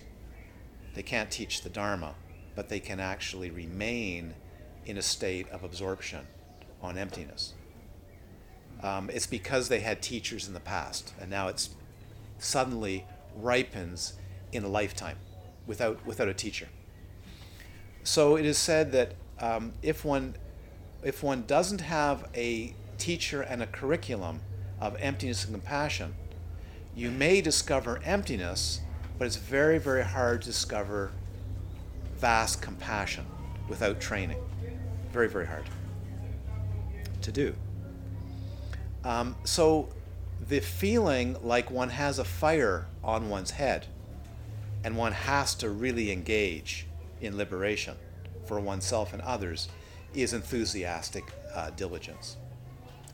They 0.95 1.03
can't 1.03 1.29
teach 1.29 1.61
the 1.61 1.69
Dharma, 1.69 2.15
but 2.55 2.69
they 2.69 2.79
can 2.79 3.01
actually 3.01 3.51
remain 3.51 4.33
in 4.85 4.97
a 4.97 5.01
state 5.01 5.49
of 5.49 5.65
absorption 5.65 6.25
on 6.81 6.97
emptiness. 6.97 7.51
Um, 8.81 9.09
it's 9.09 9.27
because 9.27 9.67
they 9.67 9.81
had 9.81 10.01
teachers 10.01 10.47
in 10.47 10.53
the 10.53 10.61
past, 10.61 11.13
and 11.19 11.29
now 11.29 11.49
it's 11.49 11.71
suddenly 12.37 13.05
ripens 13.35 14.13
in 14.53 14.63
a 14.63 14.69
lifetime 14.69 15.17
without, 15.67 16.05
without 16.05 16.29
a 16.29 16.33
teacher. 16.33 16.69
So 18.03 18.37
it 18.37 18.45
is 18.45 18.57
said 18.57 18.93
that 18.93 19.15
um, 19.41 19.73
if 19.81 20.05
one 20.05 20.35
if 21.03 21.21
one 21.21 21.43
doesn't 21.45 21.81
have 21.81 22.29
a 22.33 22.73
teacher 22.97 23.41
and 23.41 23.61
a 23.61 23.67
curriculum 23.67 24.39
of 24.83 24.97
emptiness 24.99 25.45
and 25.45 25.53
compassion, 25.53 26.13
you 26.93 27.09
may 27.09 27.39
discover 27.39 28.01
emptiness, 28.03 28.81
but 29.17 29.25
it's 29.25 29.37
very 29.37 29.77
very 29.77 30.03
hard 30.03 30.41
to 30.41 30.47
discover 30.47 31.11
vast 32.17 32.61
compassion 32.61 33.25
without 33.69 34.01
training. 34.01 34.37
Very 35.13 35.29
very 35.29 35.47
hard 35.47 35.69
to 37.21 37.31
do. 37.31 37.55
Um, 39.05 39.37
so 39.45 39.87
the 40.49 40.59
feeling 40.59 41.37
like 41.41 41.71
one 41.71 41.89
has 41.89 42.19
a 42.19 42.25
fire 42.25 42.87
on 43.05 43.29
one's 43.29 43.51
head 43.51 43.87
and 44.83 44.97
one 44.97 45.13
has 45.13 45.55
to 45.55 45.69
really 45.69 46.11
engage 46.11 46.87
in 47.21 47.37
liberation 47.37 47.95
for 48.45 48.59
oneself 48.59 49.13
and 49.13 49.21
others 49.21 49.69
is 50.13 50.33
enthusiastic 50.33 51.23
uh, 51.55 51.69
diligence. 51.69 52.35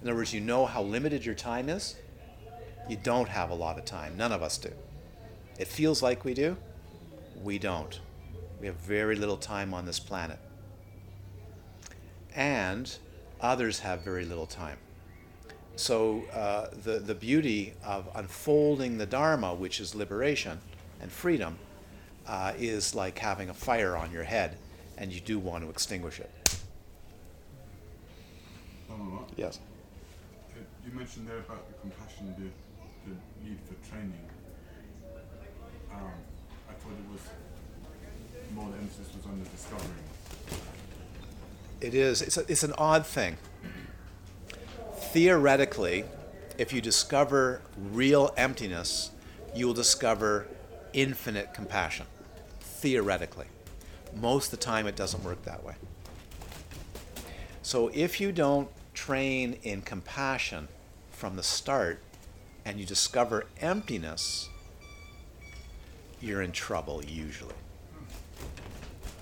In 0.01 0.07
other 0.07 0.15
words, 0.15 0.33
you 0.33 0.39
know 0.41 0.65
how 0.65 0.81
limited 0.81 1.25
your 1.25 1.35
time 1.35 1.69
is. 1.69 1.95
You 2.87 2.97
don't 2.97 3.27
have 3.29 3.49
a 3.49 3.53
lot 3.53 3.77
of 3.77 3.85
time. 3.85 4.15
None 4.17 4.31
of 4.31 4.41
us 4.41 4.57
do. 4.57 4.71
It 5.59 5.67
feels 5.67 6.01
like 6.01 6.23
we 6.23 6.33
do. 6.33 6.55
We 7.43 7.59
don't. 7.59 7.99
We 8.61 8.67
have 8.67 8.77
very 8.77 9.15
little 9.15 9.37
time 9.37 9.73
on 9.73 9.85
this 9.85 9.99
planet. 9.99 10.39
And 12.33 12.95
others 13.41 13.79
have 13.79 14.01
very 14.01 14.25
little 14.25 14.45
time. 14.45 14.77
So, 15.75 16.23
uh, 16.33 16.67
the, 16.83 16.99
the 16.99 17.15
beauty 17.15 17.73
of 17.85 18.09
unfolding 18.15 18.97
the 18.97 19.05
Dharma, 19.05 19.53
which 19.53 19.79
is 19.79 19.95
liberation 19.95 20.59
and 21.01 21.11
freedom, 21.11 21.57
uh, 22.27 22.53
is 22.57 22.93
like 22.93 23.17
having 23.17 23.49
a 23.49 23.53
fire 23.53 23.95
on 23.95 24.11
your 24.11 24.23
head, 24.23 24.57
and 24.97 25.11
you 25.11 25.21
do 25.21 25.39
want 25.39 25.63
to 25.63 25.69
extinguish 25.69 26.19
it. 26.19 26.29
Yes. 29.37 29.59
You 30.85 30.91
mentioned 30.93 31.27
there 31.27 31.39
about 31.39 31.67
the 31.67 31.73
compassion, 31.81 32.33
the, 32.37 33.09
the 33.09 33.15
need 33.47 33.59
for 33.67 33.89
training. 33.89 34.29
Um, 35.93 36.11
I 36.69 36.73
thought 36.73 36.93
it 36.93 37.11
was 37.11 37.21
more 38.53 38.69
the 38.71 38.77
emphasis 38.77 39.15
was 39.15 39.25
on 39.25 39.39
the 39.39 39.49
discovering. 39.49 39.93
It 41.81 41.93
is. 41.93 42.21
It's, 42.21 42.37
a, 42.37 42.45
it's 42.47 42.63
an 42.63 42.73
odd 42.77 43.05
thing. 43.05 43.37
Theoretically, 44.95 46.05
if 46.57 46.73
you 46.73 46.81
discover 46.81 47.61
real 47.77 48.33
emptiness, 48.37 49.11
you 49.55 49.67
will 49.67 49.73
discover 49.73 50.47
infinite 50.93 51.53
compassion. 51.53 52.05
Theoretically. 52.59 53.45
Most 54.15 54.51
of 54.53 54.59
the 54.59 54.65
time, 54.65 54.87
it 54.87 54.95
doesn't 54.95 55.23
work 55.23 55.43
that 55.43 55.63
way. 55.63 55.75
So 57.61 57.89
if 57.93 58.19
you 58.19 58.31
don't 58.31 58.69
train 59.05 59.57
in 59.63 59.81
compassion 59.81 60.67
from 61.09 61.37
the 61.37 61.41
start 61.41 62.01
and 62.65 62.77
you 62.77 62.85
discover 62.85 63.45
emptiness, 63.61 64.49
you're 66.19 66.41
in 66.41 66.51
trouble 66.51 67.01
usually. 67.05 67.55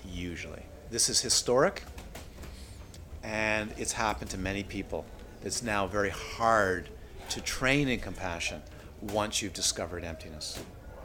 Usually. 0.04 0.62
This 0.90 1.08
is 1.08 1.20
historic 1.20 1.84
and 3.22 3.72
it's 3.78 3.92
happened 3.92 4.32
to 4.32 4.36
many 4.38 4.64
people. 4.64 5.06
It's 5.44 5.62
now 5.62 5.86
very 5.86 6.10
hard 6.10 6.88
to 7.30 7.40
train 7.40 7.86
in 7.86 8.00
compassion 8.00 8.60
once 9.00 9.40
you've 9.40 9.52
discovered 9.52 10.02
emptiness. 10.02 10.58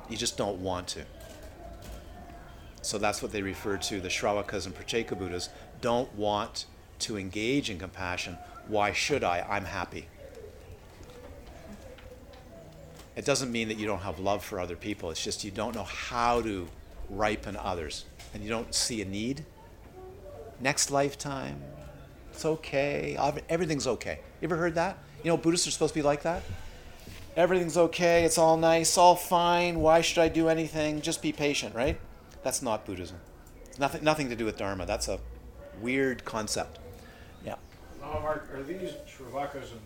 You 0.09 0.17
just 0.17 0.35
don't 0.35 0.57
want 0.57 0.87
to. 0.87 1.05
So 2.81 2.97
that's 2.97 3.21
what 3.21 3.31
they 3.31 3.43
refer 3.43 3.77
to 3.77 4.01
the 4.01 4.09
Shravakas 4.09 4.65
and 4.65 4.75
Pratyeka 4.75 5.15
Buddhas 5.15 5.49
don't 5.79 6.13
want 6.15 6.65
to 6.99 7.19
engage 7.19 7.69
in 7.69 7.77
compassion. 7.77 8.35
Why 8.67 8.93
should 8.93 9.23
I? 9.23 9.45
I'm 9.49 9.65
happy. 9.65 10.07
It 13.15 13.25
doesn't 13.25 13.51
mean 13.51 13.67
that 13.67 13.77
you 13.77 13.85
don't 13.85 13.99
have 13.99 14.19
love 14.19 14.43
for 14.43 14.59
other 14.59 14.75
people. 14.75 15.11
It's 15.11 15.23
just 15.23 15.43
you 15.43 15.51
don't 15.51 15.75
know 15.75 15.83
how 15.83 16.41
to 16.41 16.67
ripen 17.09 17.55
others 17.57 18.05
and 18.33 18.43
you 18.43 18.49
don't 18.49 18.73
see 18.73 19.01
a 19.01 19.05
need. 19.05 19.45
Next 20.59 20.89
lifetime, 20.91 21.61
it's 22.31 22.45
okay. 22.45 23.17
Everything's 23.49 23.85
okay. 23.85 24.19
You 24.41 24.47
ever 24.47 24.55
heard 24.55 24.75
that? 24.75 24.97
You 25.23 25.29
know, 25.29 25.37
Buddhists 25.37 25.67
are 25.67 25.71
supposed 25.71 25.93
to 25.93 25.99
be 25.99 26.03
like 26.03 26.23
that. 26.23 26.41
Everything's 27.35 27.77
okay. 27.77 28.23
It's 28.23 28.37
all 28.37 28.57
nice, 28.57 28.97
all 28.97 29.15
fine. 29.15 29.79
Why 29.79 30.01
should 30.01 30.19
I 30.19 30.29
do 30.29 30.49
anything? 30.49 31.01
Just 31.01 31.21
be 31.21 31.31
patient, 31.31 31.75
right? 31.75 31.99
That's 32.43 32.61
not 32.61 32.85
Buddhism. 32.85 33.17
It's 33.65 33.79
nothing, 33.79 34.03
nothing 34.03 34.29
to 34.29 34.35
do 34.35 34.45
with 34.45 34.57
Dharma. 34.57 34.85
That's 34.85 35.07
a 35.07 35.19
weird 35.81 36.25
concept. 36.25 36.79
Are 38.13 38.63
these 38.65 38.91
Shravakas 39.07 39.71
and 39.71 39.81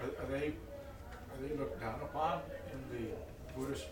are, 0.00 0.24
are 0.24 0.30
they 0.30 0.48
are 0.48 1.46
they 1.46 1.54
looked 1.56 1.80
down 1.80 2.00
upon 2.02 2.40
in 2.72 2.98
the 2.98 3.08
Buddhist? 3.54 3.86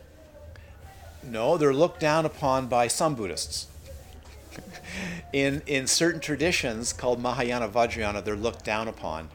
No, 1.22 1.58
they're 1.58 1.74
looked 1.74 2.00
down 2.00 2.24
upon 2.24 2.68
by 2.68 2.88
some 2.88 3.14
Buddhists. 3.14 3.66
in 5.32 5.62
in 5.66 5.86
certain 5.86 6.20
traditions 6.20 6.92
called 6.94 7.20
Mahayana 7.20 7.68
Vajrayana, 7.68 8.24
they're 8.24 8.34
looked 8.34 8.64
down 8.64 8.88
upon, 8.88 9.28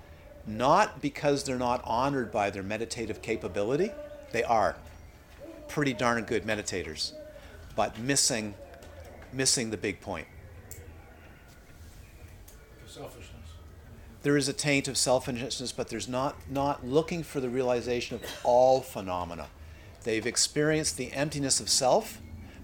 not 0.48 1.02
because 1.02 1.44
they're 1.44 1.58
not 1.60 1.82
honored 1.86 2.32
by 2.32 2.50
their 2.50 2.64
meditative 2.64 3.22
capability. 3.22 3.92
They 4.32 4.44
are 4.44 4.76
pretty 5.68 5.94
darn 5.94 6.24
good 6.24 6.44
meditators, 6.46 7.14
but 7.76 8.00
missing 8.00 8.56
missing 9.32 9.70
the 9.70 9.78
big 9.78 10.02
point. 10.02 10.28
The 12.86 12.92
selfishness. 12.92 13.30
There 14.26 14.38
is 14.38 14.48
a 14.48 14.54
taint 14.54 14.88
of 14.88 14.98
selfishness, 14.98 15.72
but 15.72 15.90
there's 15.90 16.08
not 16.08 16.50
not 16.50 16.84
looking 16.84 17.22
for 17.22 17.40
the 17.40 17.48
realization 17.48 18.16
of 18.16 18.24
all 18.44 18.82
phenomena. 18.82 19.50
They've 20.04 20.26
experienced 20.26 20.98
the 20.98 21.14
emptiness 21.14 21.60
of 21.60 21.70
self, 21.70 22.20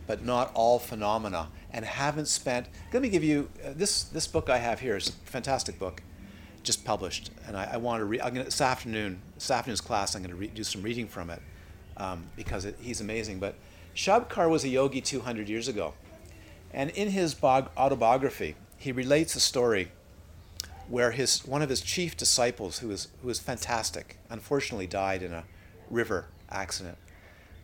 but 0.07 0.25
not 0.25 0.49
all 0.55 0.79
phenomena, 0.79 1.49
and 1.71 1.85
haven't 1.85 2.29
spent. 2.29 2.65
Let 2.91 3.03
me 3.03 3.09
give 3.09 3.23
you 3.23 3.47
uh, 3.63 3.73
this. 3.75 4.05
This 4.05 4.25
book 4.25 4.49
I 4.49 4.57
have 4.57 4.79
here 4.79 4.97
is 4.97 5.09
a 5.09 5.11
fantastic 5.29 5.77
book. 5.77 6.01
just 6.63 6.83
published, 6.83 7.29
and 7.45 7.55
I, 7.55 7.73
I 7.73 7.77
want 7.77 8.01
to 8.01 8.05
read. 8.05 8.21
I'm 8.21 8.33
gonna 8.33 8.45
this 8.45 8.59
afternoon, 8.59 9.21
this 9.35 9.51
afternoon's 9.51 9.81
class. 9.81 10.15
I'm 10.15 10.23
going 10.23 10.31
to 10.31 10.41
re- 10.41 10.47
do 10.47 10.63
some 10.63 10.81
reading 10.81 11.07
from 11.07 11.29
it 11.29 11.43
um, 11.95 12.23
because 12.35 12.65
it, 12.65 12.75
he's 12.81 13.01
amazing. 13.01 13.39
But 13.39 13.53
Shabkar 13.95 14.49
was 14.49 14.63
a 14.63 14.69
yogi 14.69 14.99
200 14.99 15.47
years 15.47 15.67
ago, 15.67 15.93
and 16.73 16.89
in 16.89 17.11
his 17.11 17.35
bog- 17.35 17.69
autobiography, 17.77 18.55
he 18.77 18.91
relates 18.91 19.35
a 19.35 19.39
story 19.39 19.91
where 20.91 21.11
his 21.11 21.45
one 21.45 21.61
of 21.61 21.69
his 21.69 21.81
chief 21.81 22.17
disciples, 22.17 22.79
who 22.79 22.89
was 22.89 23.07
who 23.21 23.27
was 23.27 23.39
fantastic, 23.39 24.17
unfortunately 24.29 24.87
died 24.87 25.23
in 25.23 25.33
a 25.33 25.45
river 25.89 26.27
accident, 26.49 26.97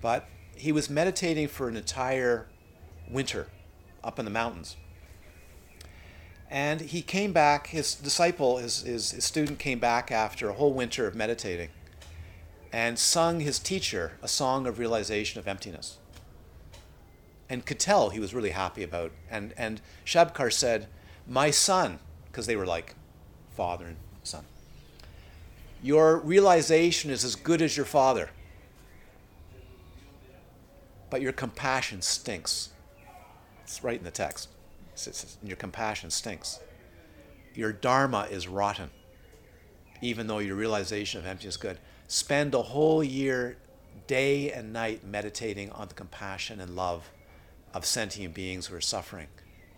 but 0.02 0.28
he 0.56 0.72
was 0.72 0.90
meditating 0.90 1.50
for 1.50 1.68
an 1.68 1.76
entire 1.76 2.48
winter 3.10 3.48
up 4.04 4.18
in 4.18 4.26
the 4.26 4.32
mountains. 4.32 4.78
And 6.50 6.80
he 6.80 7.02
came 7.02 7.34
back, 7.34 7.68
his 7.68 7.94
disciple, 7.94 8.58
his, 8.58 8.84
his, 8.84 9.12
his, 9.12 9.26
student 9.26 9.60
came 9.60 9.80
back 9.80 10.12
after 10.12 10.50
a 10.50 10.54
whole 10.54 10.74
winter 10.74 11.06
of 11.06 11.14
meditating 11.14 11.70
and 12.72 12.98
sung 12.98 13.42
his 13.42 13.60
teacher 13.60 14.14
a 14.22 14.30
song 14.30 14.66
of 14.66 14.80
realization 14.80 15.40
of 15.40 15.48
emptiness. 15.48 15.98
And 17.50 17.66
could 17.66 17.80
tell 17.80 18.10
he 18.10 18.20
was 18.22 18.34
really 18.34 18.52
happy 18.52 18.82
about. 18.82 19.12
And, 19.30 19.54
and 19.58 19.82
Shabkar 20.06 20.52
said, 20.52 20.88
My 21.28 21.52
son, 21.52 22.00
because 22.28 22.46
they 22.46 22.56
were 22.56 22.66
like 22.66 22.96
father 23.58 23.88
and 23.88 23.98
son, 24.24 24.46
your 25.84 26.18
realization 26.18 27.10
is 27.10 27.26
as 27.26 27.36
good 27.36 27.62
as 27.62 27.76
your 27.76 27.88
father, 27.88 28.30
but 31.10 31.22
your 31.22 31.34
compassion 31.34 32.02
stinks. 32.02 32.70
It's 33.64 33.84
right 33.84 33.98
in 33.98 34.06
the 34.06 34.12
text. 34.12 34.50
Your 35.44 35.58
compassion 35.58 36.12
stinks. 36.12 36.60
Your 37.56 37.74
dharma 37.74 38.28
is 38.30 38.48
rotten, 38.48 38.92
even 40.02 40.28
though 40.28 40.40
your 40.40 40.56
realization 40.56 41.20
of 41.20 41.26
emptiness 41.26 41.56
is 41.56 41.62
good. 41.62 41.80
Spend 42.08 42.54
a 42.54 42.62
whole 42.62 43.04
year, 43.04 43.58
day 44.06 44.52
and 44.52 44.72
night, 44.72 45.04
meditating 45.04 45.72
on 45.72 45.88
the 45.88 45.96
compassion 45.96 46.62
and 46.62 46.76
love 46.76 47.10
of 47.74 47.86
sentient 47.86 48.34
beings 48.34 48.68
who 48.68 48.76
are 48.76 48.82
suffering 48.82 49.28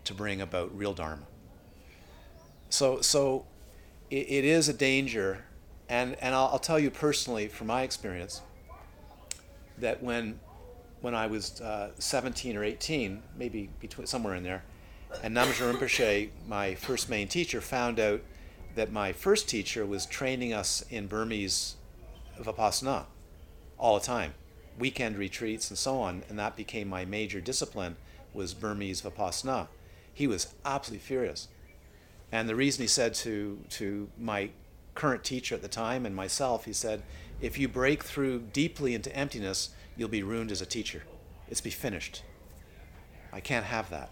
to 0.04 0.14
bring 0.14 0.40
about 0.40 0.76
real 0.76 0.92
dharma. 0.92 1.24
So, 2.68 3.00
so 3.00 3.46
it, 4.10 4.26
it 4.28 4.44
is 4.44 4.68
a 4.68 4.72
danger, 4.72 5.44
and, 5.88 6.16
and 6.20 6.34
I'll, 6.34 6.50
I'll 6.52 6.58
tell 6.58 6.78
you 6.78 6.90
personally 6.90 7.48
from 7.48 7.68
my 7.68 7.82
experience 7.82 8.42
that 9.78 10.02
when 10.02 10.40
when 11.00 11.14
I 11.14 11.26
was 11.28 11.62
uh, 11.62 11.92
17 11.98 12.58
or 12.58 12.62
18, 12.62 13.22
maybe 13.34 13.70
between 13.80 14.06
somewhere 14.06 14.34
in 14.34 14.42
there, 14.42 14.64
and 15.22 15.34
Namgyal 15.34 15.72
Rinpoche, 15.72 16.28
my 16.46 16.74
first 16.74 17.08
main 17.08 17.26
teacher, 17.26 17.62
found 17.62 17.98
out 17.98 18.20
that 18.74 18.92
my 18.92 19.12
first 19.12 19.48
teacher 19.48 19.86
was 19.86 20.04
training 20.06 20.52
us 20.52 20.84
in 20.90 21.06
Burmese 21.06 21.76
Vipassana 22.38 23.04
all 23.78 23.98
the 23.98 24.04
time, 24.04 24.34
weekend 24.78 25.16
retreats 25.16 25.70
and 25.70 25.78
so 25.78 26.00
on, 26.00 26.22
and 26.28 26.38
that 26.38 26.54
became 26.54 26.86
my 26.86 27.06
major 27.06 27.40
discipline 27.40 27.96
was 28.34 28.54
Burmese 28.54 29.02
Vipassana. 29.02 29.68
He 30.12 30.26
was 30.26 30.54
absolutely 30.64 31.04
furious. 31.04 31.48
And 32.32 32.48
the 32.48 32.54
reason 32.54 32.82
he 32.82 32.88
said 32.88 33.14
to, 33.14 33.58
to 33.70 34.08
my 34.18 34.50
current 34.94 35.24
teacher 35.24 35.54
at 35.54 35.62
the 35.62 35.68
time 35.68 36.06
and 36.06 36.14
myself, 36.14 36.64
he 36.64 36.72
said, 36.72 37.02
if 37.40 37.58
you 37.58 37.68
break 37.68 38.04
through 38.04 38.40
deeply 38.52 38.94
into 38.94 39.14
emptiness, 39.16 39.70
you'll 39.96 40.08
be 40.08 40.22
ruined 40.22 40.52
as 40.52 40.60
a 40.60 40.66
teacher. 40.66 41.02
It's 41.48 41.60
be 41.60 41.70
finished. 41.70 42.22
I 43.32 43.40
can't 43.40 43.66
have 43.66 43.90
that. 43.90 44.10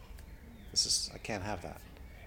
This 0.71 0.87
is 0.87 1.11
I 1.15 1.19
can't 1.19 1.43
have 1.43 1.63
that. 1.63 1.81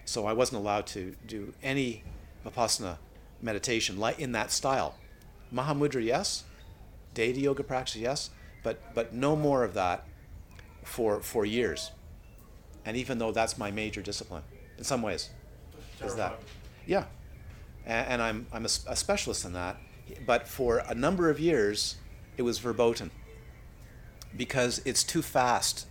So 0.04 0.26
I 0.26 0.32
wasn't 0.32 0.60
allowed 0.60 0.86
to 0.88 1.14
do 1.26 1.54
any 1.62 2.02
vipassana 2.44 2.98
meditation 3.40 3.98
like 3.98 4.18
in 4.18 4.32
that 4.32 4.50
style. 4.50 4.96
Mahamudra, 5.52 6.04
yes. 6.04 6.44
Deity 7.14 7.42
yoga 7.42 7.62
practice, 7.62 7.96
yes. 7.96 8.30
But 8.62 8.94
but 8.94 9.12
no 9.12 9.36
more 9.36 9.64
of 9.64 9.74
that 9.74 10.06
for 10.82 11.20
for 11.20 11.44
years. 11.44 11.92
And 12.84 12.96
even 12.96 13.18
though 13.18 13.32
that's 13.32 13.58
my 13.58 13.70
major 13.70 14.02
discipline, 14.02 14.42
in 14.76 14.84
some 14.84 15.02
ways, 15.02 15.30
is 16.04 16.14
that, 16.16 16.38
yeah. 16.86 17.04
And, 17.86 18.08
and 18.08 18.22
I'm 18.22 18.46
I'm 18.52 18.64
a, 18.64 18.70
a 18.88 18.96
specialist 18.96 19.44
in 19.44 19.52
that. 19.54 19.76
But 20.26 20.48
for 20.48 20.78
a 20.78 20.94
number 20.94 21.30
of 21.30 21.40
years, 21.40 21.96
it 22.36 22.42
was 22.42 22.58
verboten 22.58 23.10
because 24.36 24.80
it's 24.84 25.04
too 25.04 25.22
fast. 25.22 25.86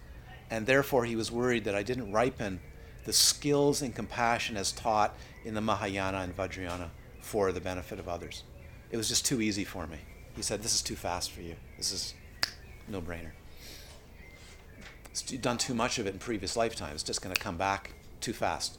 And 0.50 0.66
therefore, 0.66 1.06
he 1.06 1.16
was 1.16 1.32
worried 1.32 1.64
that 1.64 1.76
I 1.76 1.84
didn't 1.84 2.12
ripen 2.12 2.60
the 3.06 3.14
skills 3.14 3.82
and 3.82 3.96
compassion 3.96 4.58
as 4.58 4.72
taught 4.72 5.16
in 5.46 5.54
the 5.54 5.62
Mahayana 5.62 6.20
and 6.20 6.36
Vajrayana 6.36 6.90
for 7.22 7.52
the 7.52 7.62
benefit 7.62 8.00
of 8.00 8.08
others. 8.08 8.44
It 8.92 8.98
was 8.98 9.08
just 9.08 9.26
too 9.26 9.42
easy 9.42 9.64
for 9.64 9.88
me. 9.88 9.98
He 10.36 10.42
said, 10.42 10.62
This 10.62 10.76
is 10.76 10.82
too 10.82 10.96
fast 10.96 11.32
for 11.32 11.42
you. 11.42 11.56
This 11.78 11.92
is 11.92 12.14
no 12.88 13.02
brainer. 13.02 13.32
You've 15.28 15.42
done 15.42 15.58
too 15.58 15.74
much 15.74 16.00
of 16.00 16.08
it 16.08 16.14
in 16.14 16.20
previous 16.20 16.56
lifetimes. 16.56 16.96
It's 16.96 17.04
just 17.04 17.22
going 17.22 17.36
to 17.36 17.42
come 17.42 17.58
back 17.58 17.94
too 18.22 18.34
fast. 18.34 18.78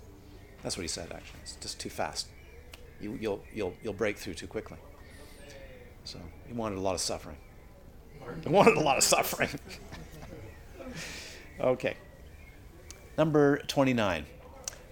That's 0.63 0.77
what 0.77 0.83
he 0.83 0.89
said, 0.89 1.13
actually. 1.13 1.41
It's 1.43 1.57
just 1.57 1.81
too 1.81 1.91
fast. 1.91 2.29
You, 3.01 3.19
you'll, 3.21 3.43
you'll, 3.53 3.75
you'll 3.83 3.93
break 3.93 4.17
through 4.17 4.35
too 4.35 4.47
quickly. 4.47 4.79
So 6.05 6.19
he 6.47 6.53
wanted 6.53 6.79
a 6.79 6.81
lot 6.81 6.95
of 6.95 7.01
suffering. 7.01 7.37
He 8.43 8.49
wanted 8.49 8.77
a 8.77 8.81
lot 8.81 8.97
of 8.97 9.03
suffering. 9.03 9.51
okay. 11.61 11.97
Number 13.19 13.59
29. 13.59 14.27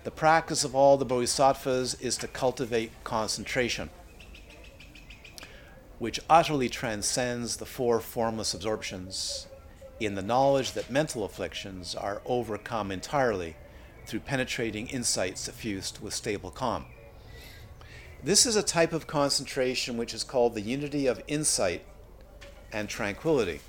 The 0.03 0.11
practice 0.11 0.65
of 0.65 0.75
all 0.75 0.97
the 0.97 1.05
bodhisattvas 1.05 1.95
is 1.95 2.17
to 2.19 2.27
cultivate 2.27 2.91
concentration, 3.05 3.91
which 5.99 6.21
utterly 6.29 6.69
transcends 6.69 7.59
the 7.59 7.67
four 7.67 8.01
formless 8.01 8.55
absorptions 8.55 9.47
in 10.01 10.15
the 10.15 10.23
knowledge 10.23 10.73
that 10.73 10.91
mental 10.91 11.25
afflictions 11.25 11.95
are 11.95 12.23
overcome 12.25 12.91
entirely 12.91 13.57
through 14.11 14.21
penetrating 14.21 14.89
insight 14.89 15.39
suffused 15.39 16.03
with 16.03 16.13
stable 16.13 16.51
calm. 16.51 16.85
This 18.25 18.45
is 18.45 18.57
a 18.57 18.63
type 18.63 18.93
of 18.93 19.07
concentration 19.07 19.97
which 19.97 20.13
is 20.13 20.25
called 20.25 20.55
the 20.55 20.61
unity 20.61 21.07
of 21.07 21.23
insight 21.29 21.85
and 22.73 22.89
tranquility. 22.89 23.61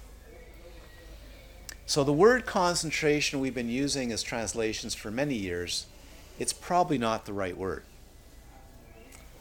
So, 1.86 2.04
the 2.04 2.12
word 2.12 2.46
concentration 2.46 3.40
we've 3.40 3.54
been 3.54 3.70
using 3.70 4.12
as 4.12 4.24
translations 4.24 4.96
for 4.96 5.12
many 5.12 5.36
years, 5.36 5.86
it's 6.40 6.54
probably 6.54 6.98
not 6.98 7.26
the 7.26 7.34
right 7.34 7.56
word. 7.56 7.84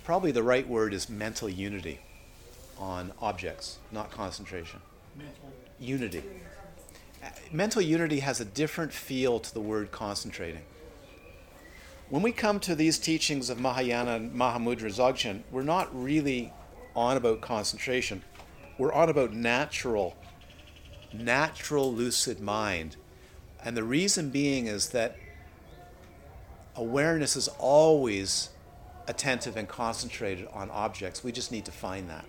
Probably 0.05 0.33
the 0.33 0.43
right 0.43 0.69
word 0.69 0.93
is 0.93 1.09
mental 1.09 1.49
unity 1.49 2.01
on 2.79 3.13
objects, 3.21 3.79
not 3.91 4.11
concentration. 4.11 4.81
Mental 5.17 5.53
unity. 5.79 6.23
Mental 7.53 7.81
unity 7.81 8.21
has 8.21 8.41
a 8.41 8.45
different 8.45 8.93
feel 8.93 9.41
to 9.41 9.55
the 9.55 9.61
word 9.61 9.91
concentrating. 9.93 10.63
When 12.11 12.23
we 12.23 12.33
come 12.33 12.59
to 12.61 12.75
these 12.75 12.99
teachings 12.99 13.51
of 13.51 13.61
Mahayana 13.61 14.17
and 14.17 14.33
Mahamudra 14.33 14.91
Dzogchen, 14.91 15.43
we're 15.53 15.63
not 15.63 15.89
really 15.95 16.53
on 16.97 17.17
about 17.17 17.41
concentration. 17.41 18.25
We're 18.79 18.93
on 18.93 19.09
about 19.09 19.33
natural, 19.33 20.17
natural 21.13 21.95
lucid 21.95 22.41
mind. 22.41 22.97
And 23.63 23.77
the 23.77 23.85
reason 23.85 24.31
being 24.31 24.67
is 24.67 24.89
that 24.89 25.19
awareness 26.75 27.37
is 27.37 27.47
always 27.59 28.49
attentive 29.07 29.57
and 29.57 29.69
concentrated 29.69 30.49
on 30.53 30.69
objects. 30.71 31.23
We 31.23 31.31
just 31.31 31.53
need 31.53 31.65
to 31.67 31.73
find 31.73 32.11
that. 32.11 32.25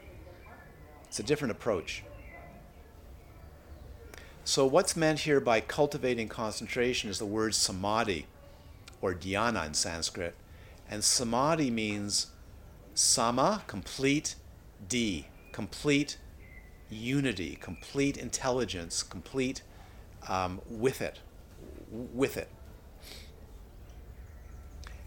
It's 1.08 1.20
a 1.20 1.24
different 1.24 1.54
approach. 1.54 2.04
So, 4.44 4.68
what's 4.68 4.96
meant 4.96 5.20
here 5.20 5.40
by 5.40 5.60
cultivating 5.60 6.28
concentration 6.28 7.10
is 7.10 7.18
the 7.18 7.26
word 7.26 7.56
samadhi 7.56 8.28
or 9.02 9.14
dhyana 9.14 9.66
in 9.66 9.74
Sanskrit. 9.74 10.36
And 10.90 11.04
samadhi 11.04 11.72
means 11.72 12.28
sama, 12.94 13.64
complete, 13.68 14.36
di, 14.88 15.28
complete 15.52 16.18
unity, 16.90 17.58
complete 17.60 18.18
intelligence, 18.18 19.02
complete 19.04 19.64
um, 20.28 20.62
with 20.70 21.02
it, 21.02 21.20
with 21.90 22.38
it. 22.38 22.50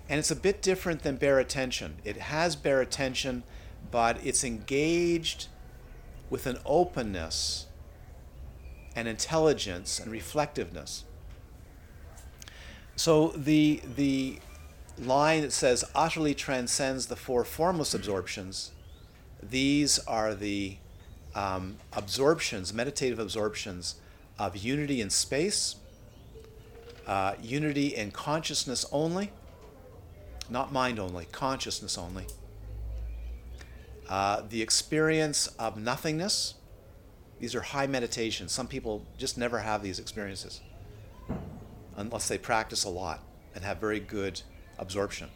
And 0.09 0.19
it's 0.19 0.31
a 0.31 0.37
bit 0.37 0.61
different 0.61 1.03
than 1.03 1.17
bare 1.17 1.39
attention. 1.39 1.97
It 2.05 2.17
has 2.17 2.57
bare 2.57 2.81
attention, 2.81 3.43
but 3.91 4.19
it's 4.25 4.45
engaged 4.45 5.49
with 6.29 6.47
an 6.47 6.59
openness 6.65 7.67
and 8.97 9.09
intelligence 9.09 9.99
and 9.99 10.11
reflectiveness. 10.11 11.05
So 12.97 13.29
the 13.29 13.81
the 13.97 14.39
line 14.99 15.43
that 15.43 15.53
says 15.53 15.85
utterly 15.95 16.35
transcends 16.35 17.07
the 17.07 17.17
four 17.17 17.45
formless 17.45 17.95
absorptions, 17.95 18.71
these 19.43 19.99
are 20.01 20.35
the 20.35 20.77
um, 21.35 21.79
absorptions, 21.93 22.73
meditative 22.73 23.19
absorptions 23.19 23.97
of 24.39 24.57
unity 24.57 25.01
in 25.01 25.11
space, 25.11 25.77
uh, 27.07 27.35
unity 27.43 27.89
in 27.89 28.13
consciousness 28.13 28.87
only, 28.93 29.33
not 30.49 30.73
mind 30.73 31.01
only, 31.01 31.27
consciousness 31.27 31.99
only, 31.99 32.27
uh, 34.09 34.43
the 34.49 34.63
experience 34.63 35.49
of 35.59 35.77
nothingness. 35.77 36.55
These 37.41 37.57
are 37.57 37.63
high 37.63 37.89
meditations. 37.89 38.53
Some 38.53 38.69
people 38.69 39.05
just 39.19 39.37
never 39.37 39.59
have 39.59 39.83
these 39.83 39.99
experiences 39.99 40.61
unless 41.97 42.29
they 42.29 42.39
practice 42.39 42.85
a 42.85 42.89
lot 42.89 43.21
and 43.55 43.65
have 43.65 43.79
very 43.79 44.01
good 44.01 44.43
absorption. 44.79 45.29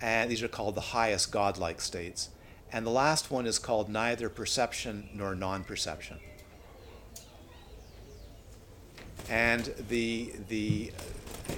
And 0.00 0.30
these 0.30 0.42
are 0.42 0.48
called 0.48 0.74
the 0.74 0.80
highest 0.80 1.30
godlike 1.30 1.80
states. 1.80 2.30
And 2.72 2.86
the 2.86 2.90
last 2.90 3.30
one 3.30 3.46
is 3.46 3.58
called 3.58 3.88
neither 3.88 4.28
perception 4.28 5.08
nor 5.14 5.34
non 5.34 5.62
perception. 5.62 6.18
And 9.28 9.72
the, 9.88 10.32
the 10.48 10.92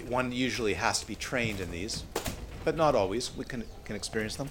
one 0.09 0.33
usually 0.33 0.75
has 0.75 1.01
to 1.01 1.07
be 1.07 1.15
trained 1.15 1.61
in 1.61 1.71
these, 1.71 2.05
but 2.65 2.77
not 2.77 2.95
always. 2.95 3.35
We 3.35 3.45
can, 3.45 3.65
can 3.85 3.97
experience 3.97 4.37
them. 4.37 4.51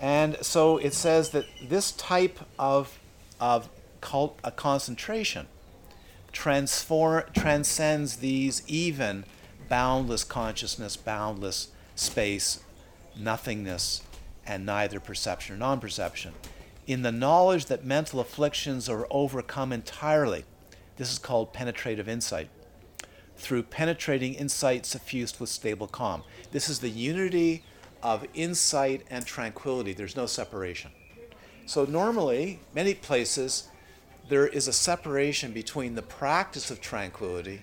And 0.00 0.36
so 0.42 0.78
it 0.78 0.94
says 0.94 1.30
that 1.30 1.46
this 1.62 1.92
type 1.92 2.38
of, 2.58 2.98
of 3.40 3.68
cult, 4.00 4.38
a 4.44 4.50
concentration 4.50 5.46
transform, 6.32 7.24
transcends 7.34 8.16
these 8.16 8.62
even 8.66 9.24
boundless 9.68 10.24
consciousness, 10.24 10.96
boundless 10.96 11.68
space, 11.94 12.60
nothingness, 13.16 14.02
and 14.46 14.66
neither 14.66 15.00
perception 15.00 15.54
or 15.54 15.58
non 15.58 15.80
perception. 15.80 16.32
In 16.86 17.02
the 17.02 17.12
knowledge 17.12 17.66
that 17.66 17.84
mental 17.84 18.18
afflictions 18.20 18.88
are 18.88 19.06
overcome 19.10 19.72
entirely, 19.72 20.44
this 20.96 21.12
is 21.12 21.18
called 21.18 21.52
penetrative 21.52 22.08
insight. 22.08 22.48
Through 23.36 23.64
penetrating 23.64 24.34
insight 24.34 24.84
suffused 24.84 25.40
with 25.40 25.48
stable 25.48 25.86
calm. 25.86 26.22
This 26.50 26.68
is 26.68 26.80
the 26.80 26.90
unity 26.90 27.64
of 28.02 28.26
insight 28.34 29.04
and 29.10 29.24
tranquility. 29.24 29.92
There's 29.92 30.16
no 30.16 30.26
separation. 30.26 30.90
So, 31.66 31.84
normally, 31.84 32.60
many 32.74 32.94
places, 32.94 33.68
there 34.32 34.46
is 34.46 34.66
a 34.66 34.72
separation 34.72 35.52
between 35.52 35.94
the 35.94 36.00
practice 36.00 36.70
of 36.70 36.80
tranquility 36.80 37.60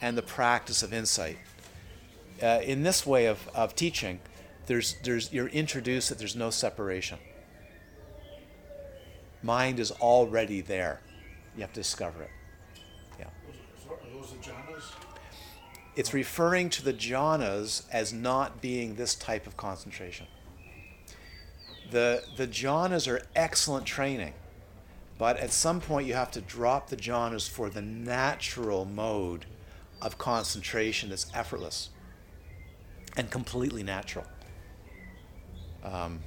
and 0.00 0.16
the 0.16 0.22
practice 0.22 0.84
of 0.84 0.92
insight. 0.92 1.36
Uh, 2.40 2.60
in 2.62 2.84
this 2.84 3.04
way 3.04 3.26
of, 3.26 3.48
of 3.56 3.74
teaching, 3.74 4.20
there's, 4.66 4.94
there's, 5.02 5.32
you're 5.32 5.48
introduced 5.48 6.08
that 6.08 6.16
there's 6.16 6.36
no 6.36 6.48
separation. 6.48 7.18
Mind 9.42 9.80
is 9.80 9.90
already 9.90 10.60
there. 10.60 11.00
You 11.56 11.62
have 11.62 11.72
to 11.72 11.80
discover 11.80 12.22
it. 12.22 12.30
Yeah. 13.18 13.26
Those 14.14 14.30
the 14.30 14.36
jhanas? 14.36 14.84
It's 15.96 16.14
referring 16.14 16.70
to 16.70 16.84
the 16.84 16.94
jhanas 16.94 17.82
as 17.90 18.12
not 18.12 18.60
being 18.60 18.94
this 18.94 19.16
type 19.16 19.44
of 19.44 19.56
concentration. 19.56 20.28
The, 21.90 22.22
the 22.36 22.46
jhanas 22.46 23.10
are 23.10 23.22
excellent 23.34 23.86
training, 23.86 24.34
but 25.18 25.36
at 25.38 25.50
some 25.50 25.80
point 25.80 26.06
you 26.06 26.14
have 26.14 26.30
to 26.32 26.40
drop 26.40 26.88
the 26.88 26.96
jhanas 26.96 27.48
for 27.48 27.70
the 27.70 27.82
natural 27.82 28.84
mode 28.84 29.46
of 30.02 30.18
concentration 30.18 31.08
that's 31.08 31.26
effortless 31.34 31.90
and 33.16 33.30
completely 33.30 33.82
natural. 33.82 34.26
Um, 35.82 36.20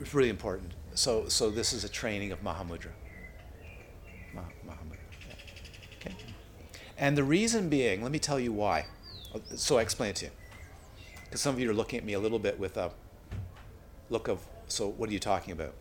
it's 0.00 0.14
really 0.14 0.30
important. 0.30 0.72
So, 0.94 1.28
so 1.28 1.50
this 1.50 1.72
is 1.72 1.84
a 1.84 1.88
training 1.88 2.32
of 2.32 2.42
Mahamudra. 2.42 2.90
Ma- 4.34 4.42
Mahamudra. 4.66 4.98
yeah. 5.28 5.34
Okay. 6.00 6.14
And 6.98 7.16
the 7.16 7.24
reason 7.24 7.68
being, 7.68 8.02
let 8.02 8.10
me 8.10 8.18
tell 8.18 8.40
you 8.40 8.52
why. 8.52 8.86
So 9.54 9.78
I 9.78 9.82
explain 9.82 10.10
it 10.10 10.16
to 10.16 10.24
you. 10.26 10.30
Because 11.24 11.40
some 11.40 11.54
of 11.54 11.60
you 11.60 11.70
are 11.70 11.74
looking 11.74 11.98
at 11.98 12.04
me 12.04 12.14
a 12.14 12.18
little 12.18 12.40
bit 12.40 12.58
with 12.58 12.76
a 12.76 12.90
look 14.08 14.26
of, 14.26 14.44
so 14.66 14.88
what 14.88 15.08
are 15.08 15.12
you 15.12 15.20
talking 15.20 15.52
about? 15.52 15.74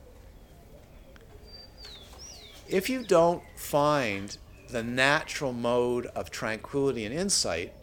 If 2.69 2.87
you 2.87 3.03
don't 3.03 3.41
find 3.55 4.37
the 4.69 4.83
natural 4.83 5.53
mode 5.53 6.05
of 6.07 6.29
tranquility 6.29 7.03
and 7.03 7.13
insight 7.13 7.73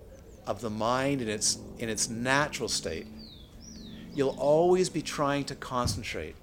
of 0.47 0.61
the 0.61 0.71
mind 0.71 1.21
in 1.21 1.29
its, 1.29 1.59
in 1.79 1.89
its 1.89 2.09
natural 2.09 2.69
state, 2.69 3.09
you'll 4.15 4.37
always 4.39 4.89
be 4.89 5.03
trying 5.03 5.43
to 5.47 5.57
concentrate. 5.57 6.37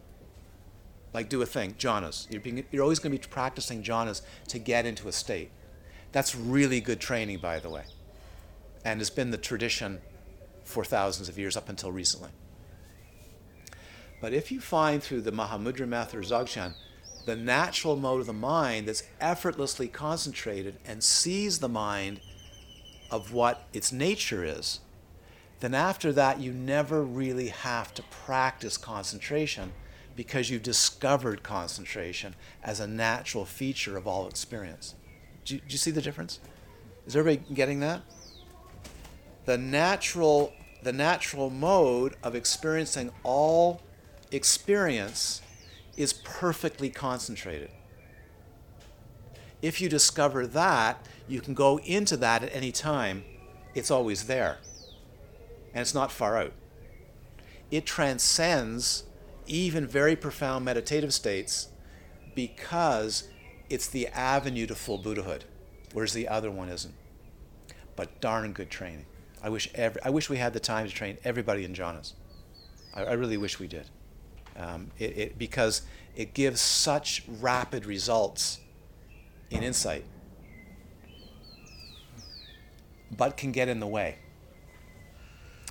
Like 1.14 1.30
do 1.30 1.42
a 1.42 1.46
thing, 1.46 1.76
jhanas. 1.76 2.30
You're, 2.30 2.42
being, 2.42 2.66
you're 2.70 2.84
always 2.84 3.00
going 3.00 3.16
to 3.16 3.18
be 3.18 3.28
practicing 3.32 3.82
jhanas 3.82 4.22
to 4.50 4.60
get 4.60 4.86
into 4.86 5.08
a 5.08 5.14
state. 5.14 5.50
That's 6.12 6.36
really 6.36 6.82
good 6.82 7.00
training, 7.00 7.40
by 7.40 7.60
the 7.60 7.70
way, 7.70 7.86
and 8.84 9.00
has 9.00 9.10
been 9.10 9.32
the 9.32 9.38
tradition 9.38 10.02
for 10.66 10.84
thousands 10.84 11.30
of 11.30 11.40
years 11.40 11.56
up 11.56 11.70
until 11.70 11.94
recently. 11.94 12.32
But 14.20 14.34
if 14.34 14.52
you 14.52 14.60
find 14.60 15.02
through 15.02 15.22
the 15.22 15.32
Mahamudra 15.32 15.88
method 15.88 16.20
or 16.20 16.24
Dzogchen 16.24 16.74
the 17.26 17.36
natural 17.36 17.96
mode 17.96 18.22
of 18.22 18.28
the 18.28 18.34
mind 18.34 18.88
that's 18.88 19.04
effortlessly 19.22 19.88
concentrated 19.88 20.76
and 20.86 21.04
sees 21.04 21.60
the 21.60 21.70
mind 21.70 22.20
of 23.10 23.32
what 23.32 23.68
its 23.74 23.92
nature 23.92 24.44
is, 24.44 24.80
then 25.60 25.74
after 25.74 26.12
that 26.12 26.40
you 26.40 26.52
never 26.52 27.04
really 27.04 27.50
have 27.50 27.94
to 27.94 28.04
practice 28.04 28.76
concentration 28.76 29.72
because 30.16 30.50
you've 30.50 30.64
discovered 30.64 31.44
concentration 31.44 32.36
as 32.64 32.80
a 32.80 32.88
natural 32.88 33.46
feature 33.46 33.98
of 33.98 34.06
all 34.06 34.28
experience. 34.28 34.96
Do 35.46 35.56
you, 35.56 35.62
do 35.62 35.68
you 35.70 35.78
see 35.78 35.92
the 35.92 36.02
difference? 36.02 36.40
Is 37.06 37.16
everybody 37.16 37.54
getting 37.54 37.80
that? 37.80 38.02
The 39.46 39.58
natural, 39.58 40.54
the 40.84 40.94
natural 40.94 41.50
mode 41.50 42.16
of 42.24 42.36
experiencing 42.36 43.12
all 43.24 43.82
experience 44.32 45.42
is 45.96 46.14
perfectly 46.14 46.90
concentrated. 46.90 47.70
If 49.62 49.80
you 49.80 49.90
discover 49.90 50.46
that, 50.48 51.08
you 51.28 51.40
can 51.40 51.54
go 51.54 51.80
into 51.80 52.18
that 52.18 52.44
at 52.44 52.54
any 52.54 52.72
time. 52.72 53.24
It's 53.74 53.92
always 53.92 54.26
there. 54.28 54.58
And 55.74 55.82
it's 55.82 55.94
not 55.94 56.12
far 56.12 56.38
out. 56.38 56.54
It 57.72 57.86
transcends 57.86 59.04
even 59.48 59.88
very 59.88 60.16
profound 60.16 60.66
meditative 60.66 61.14
states 61.14 61.70
because 62.36 63.28
it's 63.70 63.88
the 63.88 64.08
avenue 64.08 64.68
to 64.68 64.76
full 64.76 64.98
Buddhahood, 64.98 65.46
whereas 65.94 66.14
the 66.14 66.28
other 66.28 66.52
one 66.52 66.70
isn't. 66.70 66.94
But 67.96 68.20
darn 68.20 68.54
good 68.54 68.70
training. 68.70 69.06
I 69.42 69.50
wish 69.50 69.70
every, 69.76 70.02
I 70.04 70.10
wish 70.10 70.30
we 70.30 70.38
had 70.38 70.54
the 70.54 70.60
time 70.60 70.88
to 70.88 70.94
train 70.94 71.18
everybody 71.24 71.64
in 71.64 71.74
jhanas. 71.74 72.14
I, 72.94 73.04
I 73.04 73.14
really 73.14 73.38
wish 73.38 73.60
we 73.60 73.68
did 73.68 73.90
um, 74.58 74.92
it, 74.98 75.18
it, 75.18 75.38
because 75.38 75.82
it 76.16 76.34
gives 76.34 76.62
such 76.62 77.24
rapid 77.28 77.86
results 77.86 78.60
in 79.50 79.64
insight, 79.64 80.06
but 83.16 83.38
can 83.38 83.52
get 83.52 83.68
in 83.68 83.80
the 83.80 83.88
way. 83.88 84.18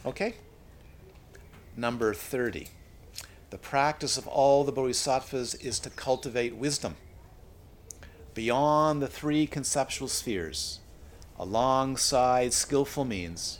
Okay? 0.04 0.34
Number 1.76 2.12
30. 2.14 2.68
The 3.50 3.58
practice 3.58 4.16
of 4.16 4.26
all 4.26 4.64
the 4.64 4.72
bodhisattvas 4.72 5.54
is 5.56 5.78
to 5.80 5.90
cultivate 5.90 6.56
wisdom 6.56 6.96
beyond 8.34 9.02
the 9.02 9.06
three 9.06 9.46
conceptual 9.46 10.08
spheres, 10.08 10.80
alongside 11.38 12.52
skillful 12.52 13.04
means, 13.04 13.58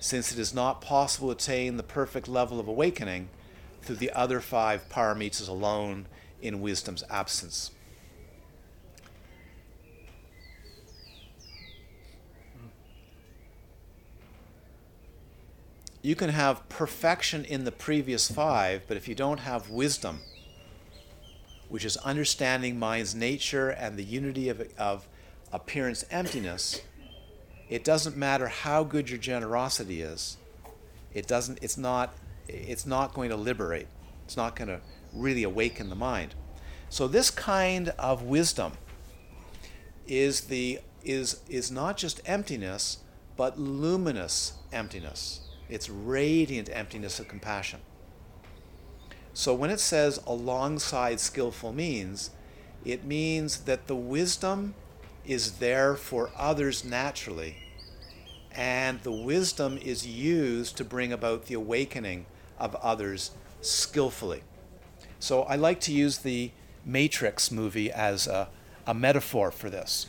since 0.00 0.32
it 0.32 0.38
is 0.38 0.54
not 0.54 0.80
possible 0.80 1.28
to 1.28 1.32
attain 1.34 1.76
the 1.76 1.82
perfect 1.82 2.28
level 2.28 2.58
of 2.58 2.68
awakening 2.68 3.28
through 3.86 3.96
the 3.96 4.10
other 4.12 4.40
five 4.40 4.88
paramitas 4.88 5.48
alone 5.48 6.06
in 6.42 6.60
wisdom's 6.60 7.04
absence. 7.08 7.70
You 16.02 16.14
can 16.14 16.30
have 16.30 16.68
perfection 16.68 17.44
in 17.44 17.64
the 17.64 17.72
previous 17.72 18.30
five, 18.30 18.82
but 18.86 18.96
if 18.96 19.08
you 19.08 19.14
don't 19.16 19.40
have 19.40 19.70
wisdom, 19.70 20.20
which 21.68 21.84
is 21.84 21.96
understanding 21.98 22.78
mind's 22.78 23.12
nature 23.14 23.70
and 23.70 23.96
the 23.96 24.04
unity 24.04 24.48
of, 24.48 24.68
of 24.78 25.08
appearance 25.52 26.04
emptiness, 26.10 26.80
it 27.68 27.82
doesn't 27.82 28.16
matter 28.16 28.46
how 28.46 28.84
good 28.84 29.10
your 29.10 29.18
generosity 29.18 30.00
is. 30.00 30.36
It 31.12 31.26
doesn't, 31.26 31.58
it's 31.60 31.76
not 31.76 32.14
it's 32.48 32.86
not 32.86 33.14
going 33.14 33.30
to 33.30 33.36
liberate. 33.36 33.88
It's 34.24 34.36
not 34.36 34.56
going 34.56 34.68
to 34.68 34.80
really 35.12 35.42
awaken 35.42 35.88
the 35.88 35.96
mind. 35.96 36.34
So 36.88 37.08
this 37.08 37.30
kind 37.30 37.90
of 37.98 38.22
wisdom 38.22 38.72
is 40.06 40.42
the 40.42 40.80
is 41.04 41.40
is 41.48 41.70
not 41.70 41.96
just 41.96 42.20
emptiness, 42.26 42.98
but 43.36 43.58
luminous 43.58 44.54
emptiness. 44.72 45.40
It's 45.68 45.88
radiant 45.88 46.68
emptiness 46.72 47.18
of 47.18 47.28
compassion. 47.28 47.80
So 49.34 49.52
when 49.54 49.70
it 49.70 49.80
says 49.80 50.20
alongside 50.26 51.20
skillful 51.20 51.72
means, 51.72 52.30
it 52.84 53.04
means 53.04 53.58
that 53.64 53.86
the 53.86 53.96
wisdom 53.96 54.74
is 55.24 55.58
there 55.58 55.96
for 55.96 56.30
others 56.36 56.84
naturally, 56.84 57.56
and 58.52 59.02
the 59.02 59.12
wisdom 59.12 59.76
is 59.76 60.06
used 60.06 60.76
to 60.76 60.84
bring 60.84 61.12
about 61.12 61.46
the 61.46 61.54
awakening 61.54 62.26
of 62.58 62.74
others 62.76 63.30
skillfully. 63.60 64.42
So 65.18 65.42
I 65.42 65.56
like 65.56 65.80
to 65.80 65.92
use 65.92 66.18
the 66.18 66.50
Matrix 66.84 67.50
movie 67.50 67.90
as 67.90 68.26
a, 68.26 68.48
a 68.86 68.94
metaphor 68.94 69.50
for 69.50 69.70
this. 69.70 70.06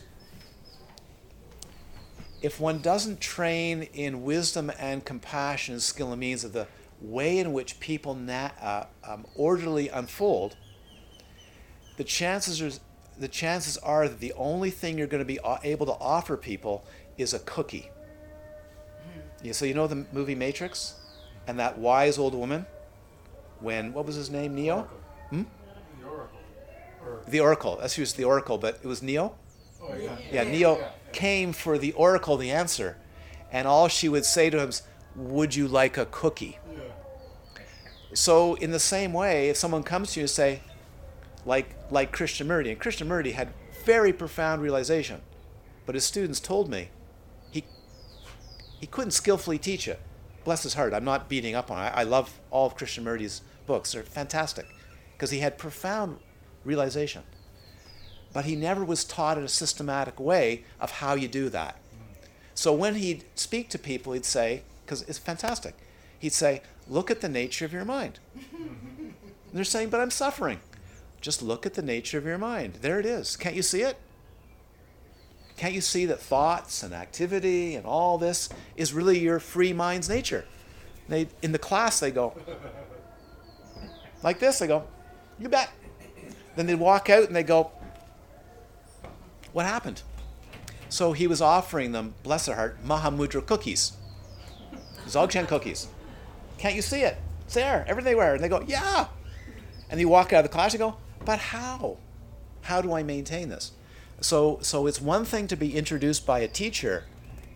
If 2.40 2.60
one 2.60 2.80
doesn't 2.80 3.20
train 3.20 3.82
in 3.94 4.22
wisdom 4.22 4.70
and 4.78 5.04
compassion 5.04 5.74
and 5.74 5.82
skill 5.82 6.12
and 6.12 6.20
means 6.20 6.44
of 6.44 6.52
the 6.52 6.68
way 7.00 7.38
in 7.38 7.52
which 7.52 7.80
people 7.80 8.14
na- 8.14 8.50
uh, 8.60 8.84
um, 9.04 9.26
orderly 9.34 9.88
unfold, 9.88 10.56
the 11.96 12.04
chances 12.04 12.62
are 12.62 12.70
the 13.18 13.28
chances 13.28 13.76
are 13.78 14.08
that 14.08 14.20
the 14.20 14.32
only 14.34 14.70
thing 14.70 14.96
you're 14.96 15.08
going 15.08 15.18
to 15.20 15.24
be 15.24 15.40
able 15.64 15.86
to 15.86 15.92
offer 15.94 16.36
people 16.36 16.84
is 17.16 17.34
a 17.34 17.40
cookie. 17.40 17.90
Yeah, 19.42 19.52
so 19.52 19.64
you 19.64 19.74
know 19.74 19.88
the 19.88 20.06
movie 20.12 20.36
Matrix, 20.36 20.94
and 21.48 21.58
that 21.58 21.78
wise 21.78 22.18
old 22.18 22.34
woman, 22.34 22.66
when 23.60 23.92
what 23.92 24.06
was 24.06 24.14
his 24.14 24.30
name, 24.30 24.54
Neo, 24.54 24.86
The 25.32 26.06
Oracle. 26.06 26.38
Or, 27.04 27.20
the 27.26 27.40
Oracle. 27.40 27.78
That's 27.80 28.12
the 28.12 28.24
Oracle, 28.24 28.58
but 28.58 28.78
it 28.82 28.86
was 28.86 29.02
Neo. 29.02 29.34
oh, 29.82 29.94
yeah. 29.96 30.16
Yeah, 30.30 30.44
Neo 30.44 30.78
yeah. 30.78 30.90
came 31.12 31.52
for 31.52 31.78
the 31.78 31.92
Oracle, 31.92 32.36
the 32.36 32.50
answer, 32.50 32.98
and 33.50 33.66
all 33.66 33.88
she 33.88 34.08
would 34.08 34.26
say 34.26 34.50
to 34.50 34.60
him 34.60 34.68
is, 34.68 34.82
"Would 35.16 35.56
you 35.56 35.66
like 35.66 35.96
a 35.96 36.04
cookie?" 36.06 36.58
Yeah. 36.70 37.62
So 38.12 38.54
in 38.54 38.70
the 38.70 38.78
same 38.78 39.14
way, 39.14 39.48
if 39.48 39.56
someone 39.56 39.82
comes 39.82 40.12
to 40.12 40.20
you 40.20 40.24
and 40.24 40.30
say, 40.30 40.60
like 41.46 41.74
like 41.90 42.14
Krishnamurti, 42.14 42.70
and 42.70 42.78
Christian 42.78 43.08
Krishnamurti 43.08 43.32
had 43.32 43.48
very 43.86 44.12
profound 44.12 44.60
realization, 44.60 45.22
but 45.86 45.94
his 45.94 46.04
students 46.04 46.40
told 46.40 46.68
me 46.68 46.90
he 47.50 47.64
he 48.80 48.86
couldn't 48.86 49.12
skillfully 49.12 49.58
teach 49.58 49.88
it. 49.88 49.98
Bless 50.44 50.62
his 50.62 50.74
heart. 50.74 50.94
I'm 50.94 51.04
not 51.04 51.28
beating 51.28 51.54
up 51.54 51.70
on. 51.70 51.84
It. 51.84 51.92
I, 51.94 52.04
love 52.04 52.40
all 52.50 52.66
of 52.66 52.76
Krishnamurti's 52.76 53.42
books. 53.66 53.92
They're 53.92 54.02
fantastic 54.02 54.66
because 55.12 55.30
he 55.30 55.40
had 55.40 55.58
profound 55.58 56.18
realization, 56.64 57.22
but 58.32 58.44
he 58.44 58.56
never 58.56 58.84
was 58.84 59.04
taught 59.04 59.38
in 59.38 59.44
a 59.44 59.48
systematic 59.48 60.18
way 60.18 60.64
of 60.80 60.90
how 60.92 61.14
you 61.14 61.28
do 61.28 61.48
that. 61.50 61.76
So 62.54 62.72
when 62.72 62.96
he'd 62.96 63.24
speak 63.34 63.68
to 63.70 63.78
people, 63.78 64.12
he'd 64.12 64.24
say, 64.24 64.62
because 64.84 65.02
it's 65.02 65.18
fantastic, 65.18 65.74
he'd 66.18 66.32
say, 66.32 66.62
Look 66.90 67.10
at 67.10 67.20
the 67.20 67.28
nature 67.28 67.66
of 67.66 67.72
your 67.72 67.84
mind. 67.84 68.18
and 68.34 69.14
they're 69.52 69.64
saying, 69.64 69.90
But 69.90 70.00
I'm 70.00 70.10
suffering. 70.10 70.60
Just 71.20 71.42
look 71.42 71.66
at 71.66 71.74
the 71.74 71.82
nature 71.82 72.16
of 72.16 72.24
your 72.24 72.38
mind. 72.38 72.78
There 72.80 72.98
it 72.98 73.06
is. 73.06 73.36
Can't 73.36 73.54
you 73.54 73.62
see 73.62 73.82
it? 73.82 73.98
Can't 75.58 75.74
you 75.74 75.80
see 75.80 76.06
that 76.06 76.20
thoughts 76.20 76.84
and 76.84 76.94
activity 76.94 77.74
and 77.74 77.84
all 77.84 78.16
this 78.16 78.48
is 78.76 78.92
really 78.92 79.18
your 79.18 79.40
free 79.40 79.72
mind's 79.72 80.08
nature? 80.08 80.44
They, 81.08 81.28
in 81.42 81.50
the 81.50 81.58
class, 81.58 81.98
they 81.98 82.12
go, 82.12 82.36
like 84.22 84.38
this, 84.38 84.60
they 84.60 84.68
go, 84.68 84.84
You 85.38 85.48
bet. 85.48 85.68
Then 86.54 86.66
they 86.66 86.76
walk 86.76 87.10
out 87.10 87.24
and 87.24 87.34
they 87.34 87.42
go, 87.42 87.72
What 89.52 89.66
happened? 89.66 90.02
So 90.88 91.12
he 91.12 91.26
was 91.26 91.42
offering 91.42 91.90
them, 91.90 92.14
bless 92.22 92.46
their 92.46 92.54
heart, 92.54 92.84
Mahamudra 92.84 93.44
cookies. 93.44 93.92
Dzogchen 95.06 95.48
cookies. 95.48 95.88
Can't 96.58 96.76
you 96.76 96.82
see 96.82 97.00
it? 97.00 97.16
It's 97.46 97.54
there, 97.54 97.84
everywhere. 97.88 98.34
And 98.34 98.44
they 98.44 98.48
go, 98.48 98.62
Yeah. 98.64 99.08
And 99.90 99.98
you 99.98 100.08
walk 100.08 100.32
out 100.32 100.44
of 100.44 100.50
the 100.50 100.54
class 100.54 100.72
and 100.72 100.78
go, 100.78 100.98
But 101.24 101.40
how? 101.40 101.96
How 102.62 102.80
do 102.80 102.92
I 102.92 103.02
maintain 103.02 103.48
this? 103.48 103.72
So, 104.20 104.58
so 104.62 104.86
it's 104.86 105.00
one 105.00 105.24
thing 105.24 105.46
to 105.48 105.56
be 105.56 105.76
introduced 105.76 106.26
by 106.26 106.40
a 106.40 106.48
teacher 106.48 107.04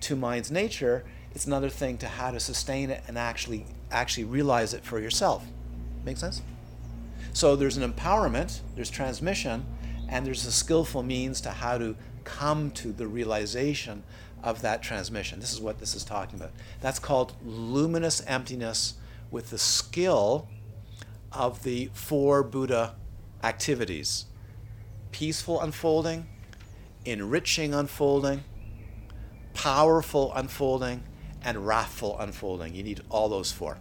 to 0.01 0.17
mind's 0.17 0.51
nature. 0.51 1.05
It's 1.35 1.47
another 1.47 1.69
thing 1.69 1.99
to 1.99 2.09
how 2.09 2.31
to 2.31 2.41
sustain 2.41 2.91
it 2.91 3.03
and 3.09 3.19
actually 3.19 3.67
actually 3.91 4.25
realize 4.25 4.73
it 4.73 4.85
for 4.85 4.99
yourself. 5.01 5.45
Make 6.05 6.17
sense? 6.17 6.43
So 7.33 7.57
there's 7.57 7.77
an 7.77 7.91
empowerment, 7.91 8.61
there's 8.75 8.91
transmission, 8.91 9.65
and 10.09 10.27
there's 10.27 10.47
a 10.47 10.53
skillful 10.53 11.03
means 11.03 11.41
to 11.43 11.51
how 11.51 11.79
to 11.79 11.97
come 12.25 12.71
to 12.73 12.93
the 12.93 13.07
realization 13.07 14.03
of 14.43 14.63
that 14.63 14.83
transmission. 14.83 15.41
This 15.41 15.53
is 15.53 15.61
what 15.61 15.79
this 15.79 15.95
is 15.95 16.05
talking 16.05 16.39
about. 16.39 16.53
That's 16.81 16.99
called 16.99 17.35
luminous 17.45 18.23
emptiness 18.27 18.95
with 19.31 19.51
the 19.51 19.59
skill 19.59 20.49
of 21.33 21.63
the 21.63 21.91
four 21.95 22.43
Buddha 22.43 22.95
activities 23.43 24.27
peaceful 25.13 25.61
unfolding, 25.61 26.27
enriching 27.05 27.75
unfolding, 27.75 28.45
powerful 29.55 30.33
unfolding, 30.35 31.03
and 31.45 31.67
wrathful 31.67 32.19
unfolding. 32.19 32.75
You 32.75 32.83
need 32.83 33.01
all 33.11 33.29
those 33.29 33.53
four. 33.53 33.79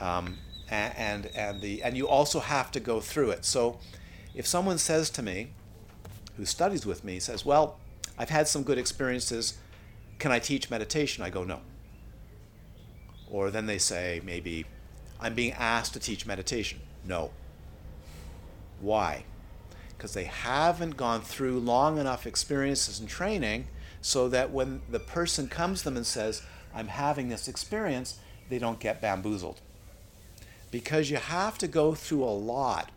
Um, 0.00 0.38
and, 0.70 1.26
and, 1.34 1.60
the, 1.60 1.82
and 1.82 1.96
you 1.96 2.06
also 2.06 2.40
have 2.40 2.70
to 2.72 2.80
go 2.80 3.00
through 3.00 3.30
it. 3.30 3.44
So 3.44 3.78
if 4.34 4.46
someone 4.46 4.78
says 4.78 5.10
to 5.10 5.22
me, 5.22 5.52
who 6.36 6.44
studies 6.44 6.86
with 6.86 7.04
me, 7.04 7.18
says, 7.18 7.44
Well, 7.44 7.78
I've 8.18 8.30
had 8.30 8.46
some 8.46 8.62
good 8.62 8.78
experiences, 8.78 9.58
can 10.18 10.30
I 10.30 10.38
teach 10.38 10.70
meditation? 10.70 11.24
I 11.24 11.30
go, 11.30 11.44
No. 11.44 11.60
Or 13.30 13.50
then 13.50 13.66
they 13.66 13.78
say, 13.78 14.20
maybe, 14.24 14.64
I'm 15.20 15.34
being 15.34 15.52
asked 15.52 15.94
to 15.94 16.00
teach 16.00 16.26
meditation. 16.26 16.80
No. 17.04 17.30
Why? 18.80 19.24
Because 19.98 20.14
they 20.14 20.24
haven't 20.24 20.96
gone 20.96 21.20
through 21.20 21.58
long 21.58 21.98
enough 21.98 22.26
experiences 22.26 23.00
and 23.00 23.08
training 23.08 23.66
so 24.00 24.28
that 24.28 24.52
when 24.52 24.80
the 24.88 25.00
person 25.00 25.48
comes 25.48 25.80
to 25.80 25.84
them 25.86 25.96
and 25.96 26.06
says, 26.06 26.40
I'm 26.72 26.88
having 26.88 27.28
this 27.28 27.48
experience, 27.48 28.18
they 28.48 28.58
don't 28.58 28.78
get 28.78 29.02
bamboozled. 29.02 29.60
Because 30.70 31.10
you 31.10 31.16
have 31.16 31.58
to 31.58 31.66
go 31.66 31.94
through 31.94 32.22
a 32.22 32.26
lot 32.26 32.90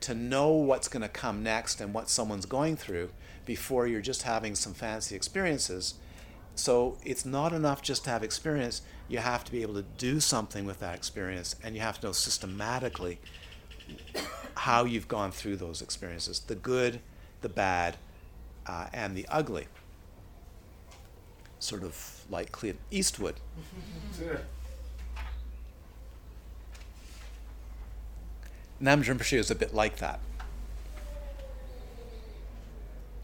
to 0.00 0.14
know 0.14 0.48
what's 0.48 0.88
going 0.88 1.02
to 1.02 1.08
come 1.08 1.42
next 1.42 1.80
and 1.80 1.92
what 1.92 2.08
someone's 2.08 2.46
going 2.46 2.76
through 2.76 3.10
before 3.44 3.86
you're 3.86 4.00
just 4.00 4.22
having 4.22 4.54
some 4.54 4.72
fancy 4.72 5.14
experiences. 5.14 5.94
So 6.54 6.98
it's 7.04 7.24
not 7.24 7.52
enough 7.52 7.82
just 7.82 8.04
to 8.04 8.10
have 8.10 8.22
experience. 8.22 8.82
You 9.08 9.18
have 9.18 9.44
to 9.44 9.52
be 9.52 9.62
able 9.62 9.74
to 9.74 9.84
do 9.98 10.20
something 10.20 10.64
with 10.64 10.80
that 10.80 10.94
experience, 10.94 11.56
and 11.62 11.74
you 11.74 11.80
have 11.80 12.00
to 12.00 12.06
know 12.06 12.12
systematically 12.12 13.18
how 14.56 14.84
you've 14.84 15.08
gone 15.08 15.30
through 15.30 15.56
those 15.56 15.82
experiences 15.82 16.40
the 16.40 16.54
good, 16.54 17.00
the 17.42 17.48
bad, 17.48 17.96
uh, 18.66 18.86
and 18.92 19.16
the 19.16 19.26
ugly. 19.28 19.66
Sort 21.58 21.82
of 21.82 22.24
like 22.30 22.52
Clint 22.52 22.78
Eastwood. 22.90 23.36
Namgyal 28.82 29.16
Rinpoche 29.16 29.38
is 29.38 29.50
a 29.50 29.54
bit 29.54 29.74
like 29.74 29.96
that. 29.96 30.20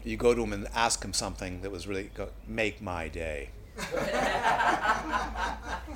You 0.03 0.17
go 0.17 0.33
to 0.33 0.41
him 0.41 0.53
and 0.53 0.67
ask 0.73 1.03
him 1.03 1.13
something 1.13 1.61
that 1.61 1.69
was 1.69 1.87
really 1.87 2.09
go, 2.15 2.29
make 2.47 2.81
my 2.81 3.07
day. 3.07 3.49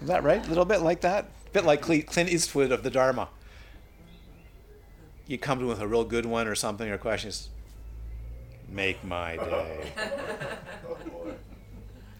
is 0.00 0.08
that 0.08 0.22
right? 0.22 0.44
A 0.44 0.48
little 0.48 0.64
bit 0.64 0.82
like 0.82 1.00
that? 1.02 1.24
A 1.46 1.50
bit 1.50 1.64
like 1.64 1.80
Clint 1.80 2.30
Eastwood 2.30 2.72
of 2.72 2.82
the 2.82 2.90
Dharma. 2.90 3.28
You 5.26 5.38
come 5.38 5.58
to 5.58 5.64
him 5.64 5.68
with 5.68 5.80
a 5.80 5.88
real 5.88 6.04
good 6.04 6.26
one 6.26 6.46
or 6.46 6.54
something 6.54 6.88
or 6.88 6.98
questions. 6.98 7.48
Make 8.68 9.02
my 9.04 9.36
day. 9.36 9.92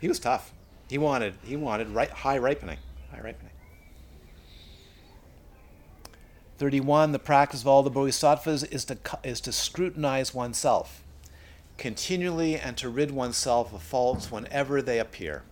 He 0.00 0.08
was 0.08 0.18
tough. 0.18 0.52
He 0.88 0.98
wanted 0.98 1.34
he 1.42 1.56
wanted 1.56 1.88
right, 1.88 2.10
high 2.10 2.38
ripening. 2.38 2.78
High 3.10 3.20
ripening. 3.20 3.52
31 6.58 7.12
the 7.12 7.18
practice 7.18 7.60
of 7.60 7.66
all 7.66 7.82
the 7.82 7.90
bodhisattvas 7.90 8.64
is 8.64 8.84
to 8.86 8.98
is 9.22 9.40
to 9.42 9.52
scrutinize 9.52 10.32
oneself 10.32 11.02
continually 11.76 12.56
and 12.56 12.76
to 12.78 12.88
rid 12.88 13.10
oneself 13.10 13.74
of 13.74 13.82
faults 13.82 14.30
whenever 14.30 14.80
they 14.80 14.98
appear 14.98 15.42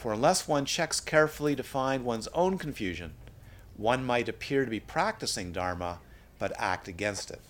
for 0.00 0.14
unless 0.14 0.48
one 0.48 0.64
checks 0.64 0.98
carefully 0.98 1.54
to 1.54 1.62
find 1.62 2.04
one's 2.04 2.26
own 2.28 2.56
confusion 2.56 3.12
one 3.76 4.04
might 4.04 4.28
appear 4.28 4.64
to 4.64 4.70
be 4.70 4.80
practicing 4.80 5.52
dharma 5.52 5.98
but 6.38 6.52
act 6.56 6.88
against 6.88 7.30
it 7.30 7.40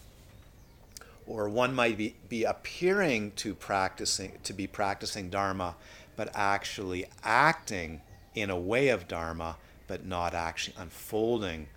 or 1.27 1.49
one 1.49 1.73
might 1.73 1.97
be, 1.97 2.17
be 2.29 2.43
appearing 2.43 3.31
to 3.37 3.55
practicing 3.55 4.33
to 4.43 4.53
be 4.53 4.67
practicing 4.67 5.31
dharma 5.31 5.77
but 6.17 6.29
actually 6.35 7.07
acting 7.23 8.01
in 8.35 8.51
a 8.51 8.59
way 8.59 8.89
of 8.89 9.07
dharma 9.07 9.57
but 9.87 10.05
not 10.05 10.35
actually 10.35 10.75
unfolding 10.77 11.69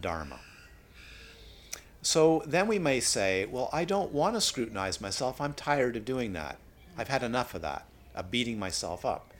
dharma 0.00 0.40
so 2.00 2.42
then 2.44 2.66
we 2.68 2.78
may 2.78 3.00
say, 3.00 3.46
well, 3.46 3.70
I 3.72 3.86
don't 3.86 4.12
want 4.12 4.34
to 4.34 4.40
scrutinize 4.42 5.00
myself. 5.00 5.40
I'm 5.40 5.54
tired 5.54 5.96
of 5.96 6.04
doing 6.04 6.34
that. 6.34 6.58
I've 6.98 7.08
had 7.08 7.22
enough 7.22 7.54
of 7.54 7.62
that, 7.62 7.86
of 8.14 8.30
beating 8.30 8.58
myself 8.58 9.06
up. 9.06 9.32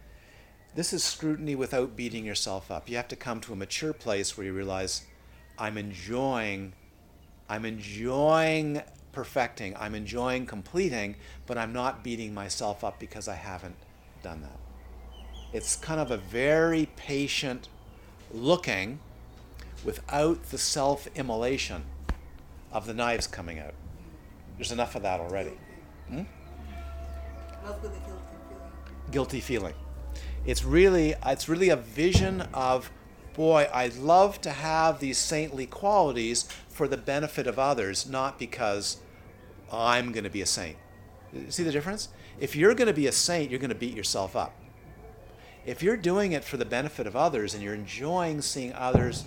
This 0.75 0.93
is 0.93 1.05
scrutiny 1.05 1.55
without 1.55 1.95
beating 1.95 2.25
yourself 2.25 2.71
up. 2.71 2.89
You 2.89 2.97
have 2.97 3.09
to 3.09 3.17
come 3.17 3.41
to 3.43 3.53
a 3.53 3.57
mature 3.57 3.93
place 3.93 4.37
where 4.37 4.47
you 4.47 4.53
realize 4.53 5.05
I'm 5.57 5.79
enjoying 5.79 6.73
I'm 7.49 7.65
enjoying 7.65 8.83
perfecting, 9.13 9.77
I'm 9.77 9.95
enjoying 9.95 10.47
completing, 10.47 11.17
but 11.47 11.59
I'm 11.59 11.73
not 11.73 12.03
beating 12.03 12.33
myself 12.35 12.83
up 12.83 12.99
because 12.99 13.29
I 13.29 13.35
haven't 13.35 13.77
done 14.23 14.43
that. 14.43 14.59
It's 15.53 15.77
kind 15.77 16.01
of 16.01 16.11
a 16.11 16.17
very 16.17 16.89
patient 16.97 17.69
looking 18.33 18.99
without 19.85 20.43
the 20.45 20.59
self 20.59 21.07
immolation 21.15 21.85
of 22.73 22.87
the 22.87 22.95
knives 22.95 23.29
coming 23.29 23.61
out. 23.61 23.75
There's 24.57 24.73
enough 24.73 24.97
of 24.97 25.03
that 25.03 25.21
already. 25.21 25.57
Hmm? 26.09 26.23
Not 27.65 27.81
with 27.83 27.93
the 27.93 28.01
guilty 28.01 28.25
feeling. 28.49 29.11
Guilty 29.13 29.41
feeling. 29.41 29.75
It's 30.47 30.65
really 30.65 31.15
it's 31.25 31.49
really 31.49 31.71
a 31.71 31.77
vision 31.77 32.43
of 32.53 32.91
boy, 33.35 33.69
I'd 33.73 33.97
love 33.97 34.41
to 34.43 34.51
have 34.51 35.01
these 35.01 35.19
saintly 35.19 35.67
qualities 35.67 36.49
for 36.69 36.87
the 36.89 36.97
benefit 36.97 37.47
of 37.47 37.59
others, 37.59 38.09
not 38.09 38.39
because 38.39 38.99
I'm 39.73 40.13
going 40.13 40.25
to 40.25 40.31
be 40.31 40.41
a 40.41 40.47
saint. 40.47 40.77
See 41.49 41.65
the 41.65 41.73
difference? 41.73 42.09
If 42.39 42.55
you're 42.55 42.75
going 42.75 42.87
to 42.87 42.95
be 42.95 43.07
a 43.07 43.13
saint, 43.13 43.51
you're 43.51 43.61
going 43.61 43.71
to 43.71 43.75
beat 43.75 43.97
yourself 43.97 44.37
up. 44.37 44.55
If 45.67 45.83
you're 45.83 45.97
doing 45.97 46.33
it 46.33 46.45
for 46.45 46.57
the 46.57 46.65
benefit 46.65 47.07
of 47.07 47.17
others 47.17 47.55
and 47.55 47.63
you're 47.63 47.75
enjoying 47.75 48.41
seeing 48.43 48.73
others 48.75 49.25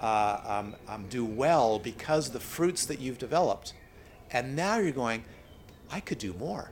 uh, 0.00 0.40
um, 0.44 0.76
um, 0.88 1.06
do 1.08 1.24
well 1.24 1.78
because 1.78 2.28
of 2.28 2.32
the 2.32 2.40
fruits 2.40 2.86
that 2.86 3.00
you've 3.00 3.18
developed, 3.18 3.72
and 4.30 4.54
now 4.54 4.78
you're 4.78 4.92
going, 4.92 5.24
I 5.90 6.00
could 6.00 6.18
do 6.18 6.34
more. 6.34 6.70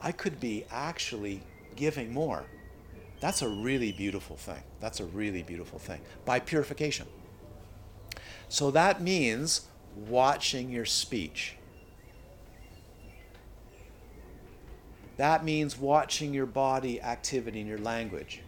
I 0.00 0.12
could 0.12 0.40
be 0.40 0.66
actually 0.70 1.42
giving 1.76 2.12
more. 2.12 2.44
That's 3.20 3.42
a 3.42 3.48
really 3.48 3.92
beautiful 3.92 4.36
thing. 4.36 4.62
That's 4.80 5.00
a 5.00 5.04
really 5.04 5.42
beautiful 5.42 5.78
thing. 5.78 6.00
By 6.24 6.40
purification. 6.40 7.06
So 8.48 8.70
that 8.72 9.00
means 9.00 9.68
watching 10.08 10.70
your 10.70 10.84
speech. 10.84 11.56
That 15.18 15.44
means 15.44 15.78
watching 15.78 16.34
your 16.34 16.46
body 16.46 17.00
activity 17.00 17.60
and 17.60 17.68
your 17.68 17.78
language. 17.78 18.42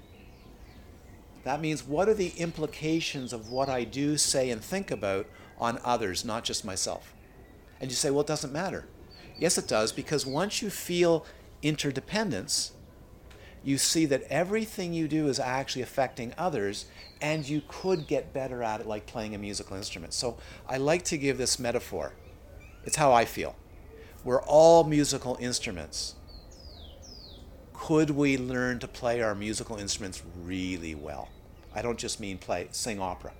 That 1.44 1.60
means 1.60 1.84
what 1.84 2.08
are 2.08 2.14
the 2.14 2.32
implications 2.36 3.32
of 3.32 3.50
what 3.50 3.68
I 3.68 3.84
do, 3.84 4.16
say, 4.16 4.50
and 4.50 4.62
think 4.62 4.90
about 4.90 5.26
on 5.58 5.78
others, 5.84 6.24
not 6.24 6.42
just 6.42 6.64
myself? 6.64 7.14
And 7.80 7.90
you 7.90 7.94
say, 7.94 8.10
well, 8.10 8.22
it 8.22 8.26
doesn't 8.26 8.52
matter. 8.52 8.86
Yes, 9.38 9.58
it 9.58 9.68
does, 9.68 9.92
because 9.92 10.24
once 10.24 10.62
you 10.62 10.70
feel 10.70 11.26
interdependence, 11.62 12.72
you 13.64 13.78
see 13.78 14.06
that 14.06 14.22
everything 14.30 14.92
you 14.92 15.08
do 15.08 15.26
is 15.26 15.40
actually 15.40 15.82
affecting 15.82 16.34
others, 16.36 16.84
and 17.20 17.48
you 17.48 17.62
could 17.66 18.06
get 18.06 18.32
better 18.32 18.62
at 18.62 18.80
it 18.80 18.86
like 18.86 19.06
playing 19.06 19.34
a 19.34 19.38
musical 19.38 19.76
instrument. 19.76 20.12
So 20.12 20.36
I 20.68 20.76
like 20.76 21.02
to 21.04 21.16
give 21.16 21.38
this 21.38 21.58
metaphor. 21.58 22.12
It's 22.84 22.96
how 22.96 23.12
I 23.12 23.24
feel. 23.24 23.56
We're 24.22 24.42
all 24.42 24.84
musical 24.84 25.36
instruments. 25.40 26.14
Could 27.72 28.10
we 28.10 28.38
learn 28.38 28.78
to 28.80 28.88
play 28.88 29.20
our 29.20 29.34
musical 29.34 29.76
instruments 29.76 30.22
really 30.42 30.94
well? 30.94 31.28
I 31.74 31.82
don't 31.82 31.98
just 31.98 32.20
mean 32.20 32.38
play, 32.38 32.68
sing 32.70 33.00
opera, 33.00 33.32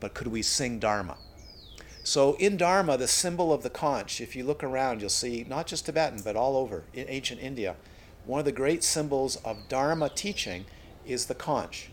but 0.00 0.14
could 0.14 0.28
we 0.28 0.42
sing 0.42 0.78
Dharma? 0.78 1.16
So 2.04 2.34
in 2.34 2.56
Dharma, 2.56 2.96
the 2.96 3.08
symbol 3.08 3.52
of 3.52 3.62
the 3.62 3.70
conch, 3.70 4.20
if 4.20 4.36
you 4.36 4.44
look 4.44 4.62
around, 4.62 5.00
you'll 5.00 5.10
see 5.10 5.44
not 5.48 5.66
just 5.66 5.86
Tibetan, 5.86 6.22
but 6.22 6.36
all 6.36 6.56
over 6.56 6.84
in 6.94 7.06
ancient 7.08 7.40
India, 7.40 7.74
one 8.26 8.40
of 8.40 8.44
the 8.44 8.52
great 8.52 8.82
symbols 8.82 9.36
of 9.36 9.68
Dharma 9.68 10.08
teaching 10.08 10.66
is 11.06 11.26
the 11.26 11.34
conch. 11.34 11.90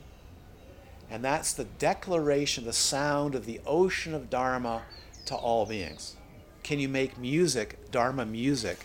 And 1.10 1.24
that's 1.24 1.54
the 1.54 1.66
declaration, 1.66 2.66
the 2.66 2.74
sound 2.74 3.36
of 3.36 3.46
the 3.46 3.62
ocean 3.68 4.16
of 4.16 4.32
Dharma 4.32 4.82
to 5.26 5.36
all 5.36 5.66
beings. 5.66 6.16
Can 6.64 6.80
you 6.80 6.90
make 6.90 7.20
music, 7.20 7.92
Dharma 7.92 8.26
music, 8.26 8.80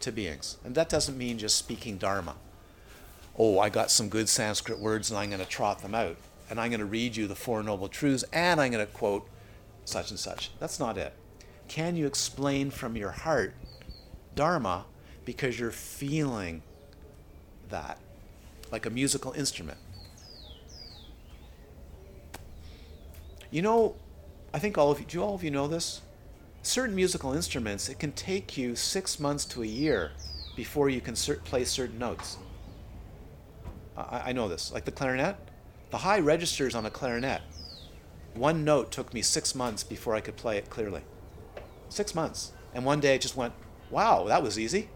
to 0.00 0.12
beings? 0.12 0.58
And 0.62 0.74
that 0.74 0.90
doesn't 0.90 1.16
mean 1.16 1.38
just 1.38 1.56
speaking 1.56 1.96
Dharma. 1.96 2.36
Oh, 3.38 3.58
I 3.58 3.70
got 3.70 3.90
some 3.90 4.10
good 4.10 4.28
Sanskrit 4.28 4.78
words 4.78 5.10
and 5.10 5.18
I'm 5.18 5.30
going 5.30 5.40
to 5.40 5.48
trot 5.48 5.80
them 5.80 5.94
out. 5.94 6.16
And 6.50 6.60
I'm 6.60 6.70
going 6.70 6.80
to 6.80 6.86
read 6.86 7.16
you 7.16 7.26
the 7.26 7.34
Four 7.34 7.62
Noble 7.62 7.88
Truths 7.88 8.24
and 8.32 8.60
I'm 8.60 8.72
going 8.72 8.84
to 8.84 8.92
quote 8.92 9.26
such 9.86 10.10
and 10.10 10.18
such. 10.18 10.50
That's 10.58 10.78
not 10.78 10.98
it. 10.98 11.14
Can 11.66 11.96
you 11.96 12.06
explain 12.06 12.70
from 12.70 12.96
your 12.96 13.12
heart 13.12 13.54
Dharma 14.34 14.84
because 15.24 15.58
you're 15.58 15.70
feeling 15.70 16.62
that 17.70 17.98
like 18.70 18.86
a 18.86 18.90
musical 18.90 19.32
instrument? 19.32 19.78
You 23.50 23.62
know, 23.62 23.96
I 24.54 24.58
think 24.58 24.78
all 24.78 24.90
of 24.90 25.00
you, 25.00 25.06
do 25.06 25.22
all 25.22 25.34
of 25.34 25.42
you 25.42 25.50
know 25.50 25.66
this? 25.66 26.02
Certain 26.62 26.94
musical 26.94 27.32
instruments, 27.32 27.88
it 27.88 27.98
can 27.98 28.12
take 28.12 28.56
you 28.56 28.76
six 28.76 29.18
months 29.18 29.44
to 29.46 29.62
a 29.62 29.66
year 29.66 30.12
before 30.54 30.88
you 30.88 31.00
can 31.00 31.14
cert- 31.14 31.42
play 31.44 31.64
certain 31.64 31.98
notes. 31.98 32.36
I, 33.96 34.22
I 34.26 34.32
know 34.32 34.48
this. 34.48 34.72
Like 34.72 34.84
the 34.84 34.92
clarinet, 34.92 35.36
the 35.90 35.98
high 35.98 36.20
registers 36.20 36.74
on 36.74 36.86
a 36.86 36.90
clarinet, 36.90 37.40
one 38.34 38.64
note 38.64 38.92
took 38.92 39.12
me 39.12 39.22
six 39.22 39.54
months 39.54 39.82
before 39.82 40.14
I 40.14 40.20
could 40.20 40.36
play 40.36 40.56
it 40.56 40.70
clearly. 40.70 41.02
Six 41.88 42.14
months. 42.14 42.52
And 42.72 42.84
one 42.84 43.00
day 43.00 43.14
I 43.14 43.18
just 43.18 43.36
went, 43.36 43.52
wow, 43.90 44.24
that 44.28 44.42
was 44.42 44.58
easy. 44.58 44.88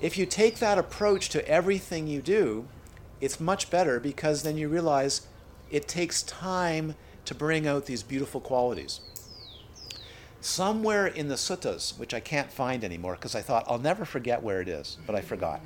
If 0.00 0.16
you 0.16 0.26
take 0.26 0.58
that 0.58 0.78
approach 0.78 1.28
to 1.30 1.46
everything 1.48 2.06
you 2.06 2.22
do, 2.22 2.66
it's 3.20 3.38
much 3.38 3.70
better 3.70 4.00
because 4.00 4.42
then 4.42 4.56
you 4.56 4.68
realize 4.68 5.26
it 5.70 5.86
takes 5.86 6.22
time 6.22 6.94
to 7.26 7.34
bring 7.34 7.66
out 7.66 7.86
these 7.86 8.02
beautiful 8.02 8.40
qualities. 8.40 9.00
Somewhere 10.40 11.06
in 11.06 11.28
the 11.28 11.34
suttas, 11.34 11.98
which 11.98 12.14
I 12.14 12.20
can't 12.20 12.50
find 12.50 12.82
anymore 12.82 13.14
because 13.14 13.34
I 13.34 13.42
thought 13.42 13.64
I'll 13.68 13.78
never 13.78 14.06
forget 14.06 14.42
where 14.42 14.62
it 14.62 14.68
is, 14.68 14.96
but 15.06 15.14
I 15.14 15.20
forgot. 15.20 15.60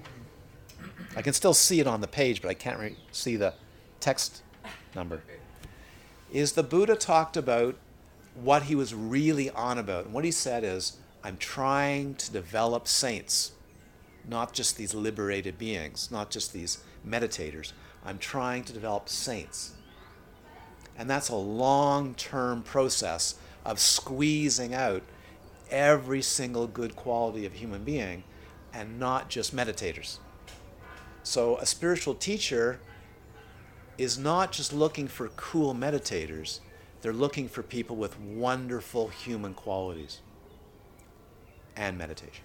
I 1.16 1.22
can 1.22 1.32
still 1.32 1.54
see 1.54 1.78
it 1.78 1.86
on 1.86 2.00
the 2.00 2.08
page, 2.08 2.42
but 2.42 2.48
I 2.48 2.54
can't 2.54 2.80
re- 2.80 2.96
see 3.12 3.36
the 3.36 3.54
text 4.00 4.42
number. 4.96 5.22
Is 6.32 6.52
the 6.52 6.64
Buddha 6.64 6.96
talked 6.96 7.36
about 7.36 7.76
what 8.34 8.64
he 8.64 8.74
was 8.74 8.94
really 8.94 9.50
on 9.50 9.78
about. 9.78 10.06
And 10.06 10.14
what 10.14 10.24
he 10.24 10.30
said 10.30 10.64
is, 10.64 10.98
I'm 11.22 11.36
trying 11.36 12.16
to 12.16 12.32
develop 12.32 12.86
saints, 12.88 13.52
not 14.28 14.52
just 14.52 14.76
these 14.76 14.94
liberated 14.94 15.58
beings, 15.58 16.10
not 16.10 16.30
just 16.30 16.52
these 16.52 16.78
meditators. 17.06 17.72
I'm 18.04 18.18
trying 18.18 18.64
to 18.64 18.72
develop 18.72 19.08
saints. 19.08 19.74
And 20.96 21.10
that's 21.10 21.28
a 21.28 21.36
long 21.36 22.14
term 22.14 22.62
process 22.62 23.36
of 23.64 23.78
squeezing 23.78 24.74
out 24.74 25.02
every 25.70 26.22
single 26.22 26.66
good 26.66 26.94
quality 26.94 27.46
of 27.46 27.54
a 27.54 27.56
human 27.56 27.84
being 27.84 28.24
and 28.72 28.98
not 28.98 29.28
just 29.28 29.54
meditators. 29.54 30.18
So 31.22 31.56
a 31.58 31.66
spiritual 31.66 32.14
teacher 32.14 32.80
is 33.96 34.18
not 34.18 34.52
just 34.52 34.72
looking 34.72 35.08
for 35.08 35.28
cool 35.28 35.74
meditators, 35.74 36.60
they're 37.00 37.12
looking 37.12 37.48
for 37.48 37.62
people 37.62 37.96
with 37.96 38.18
wonderful 38.18 39.08
human 39.08 39.54
qualities 39.54 40.20
and 41.76 41.96
meditation. 41.96 42.44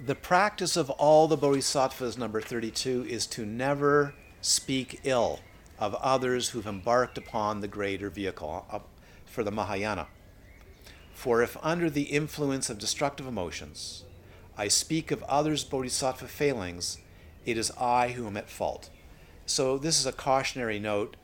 The 0.00 0.14
practice 0.14 0.76
of 0.76 0.90
all 0.90 1.26
the 1.26 1.36
bodhisattvas, 1.36 2.16
number 2.16 2.40
32, 2.40 3.06
is 3.08 3.26
to 3.26 3.44
never 3.44 4.14
speak 4.40 5.00
ill 5.02 5.40
of 5.76 5.96
others 5.96 6.50
who've 6.50 6.68
embarked 6.68 7.18
upon 7.18 7.60
the 7.60 7.66
greater 7.66 8.08
vehicle 8.08 8.64
uh, 8.70 8.78
for 9.26 9.42
the 9.42 9.50
Mahayana. 9.50 10.06
For 11.14 11.42
if 11.42 11.56
under 11.64 11.90
the 11.90 12.02
influence 12.02 12.70
of 12.70 12.78
destructive 12.78 13.26
emotions 13.26 14.04
I 14.56 14.68
speak 14.68 15.10
of 15.10 15.24
others' 15.24 15.64
bodhisattva 15.64 16.28
failings, 16.28 16.98
it 17.44 17.58
is 17.58 17.72
I 17.72 18.10
who 18.10 18.28
am 18.28 18.36
at 18.36 18.48
fault. 18.48 18.90
So, 19.46 19.78
this 19.78 19.98
is 19.98 20.06
a 20.06 20.12
cautionary 20.12 20.78
note. 20.78 21.16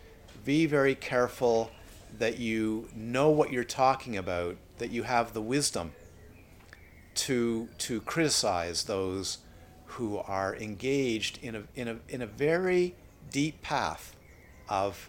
Be 0.44 0.66
very 0.66 0.96
careful 0.96 1.70
that 2.18 2.38
you 2.38 2.88
know 2.92 3.30
what 3.30 3.52
you're 3.52 3.62
talking 3.62 4.16
about, 4.16 4.56
that 4.78 4.90
you 4.90 5.04
have 5.04 5.32
the 5.32 5.42
wisdom 5.42 5.92
to, 7.14 7.68
to 7.78 8.00
criticize 8.02 8.84
those 8.84 9.38
who 9.86 10.18
are 10.18 10.56
engaged 10.56 11.38
in 11.42 11.54
a, 11.54 11.62
in 11.74 11.88
a, 11.88 11.96
in 12.08 12.22
a 12.22 12.26
very 12.26 12.94
deep 13.30 13.62
path 13.62 14.16
of, 14.68 15.08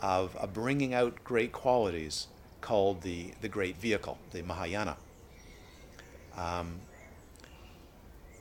of, 0.00 0.36
bringing 0.52 0.94
out 0.94 1.22
great 1.24 1.52
qualities 1.52 2.26
called 2.60 3.02
the, 3.02 3.32
the 3.40 3.48
great 3.48 3.76
vehicle, 3.76 4.18
the 4.32 4.42
Mahayana. 4.42 4.96
Um, 6.36 6.80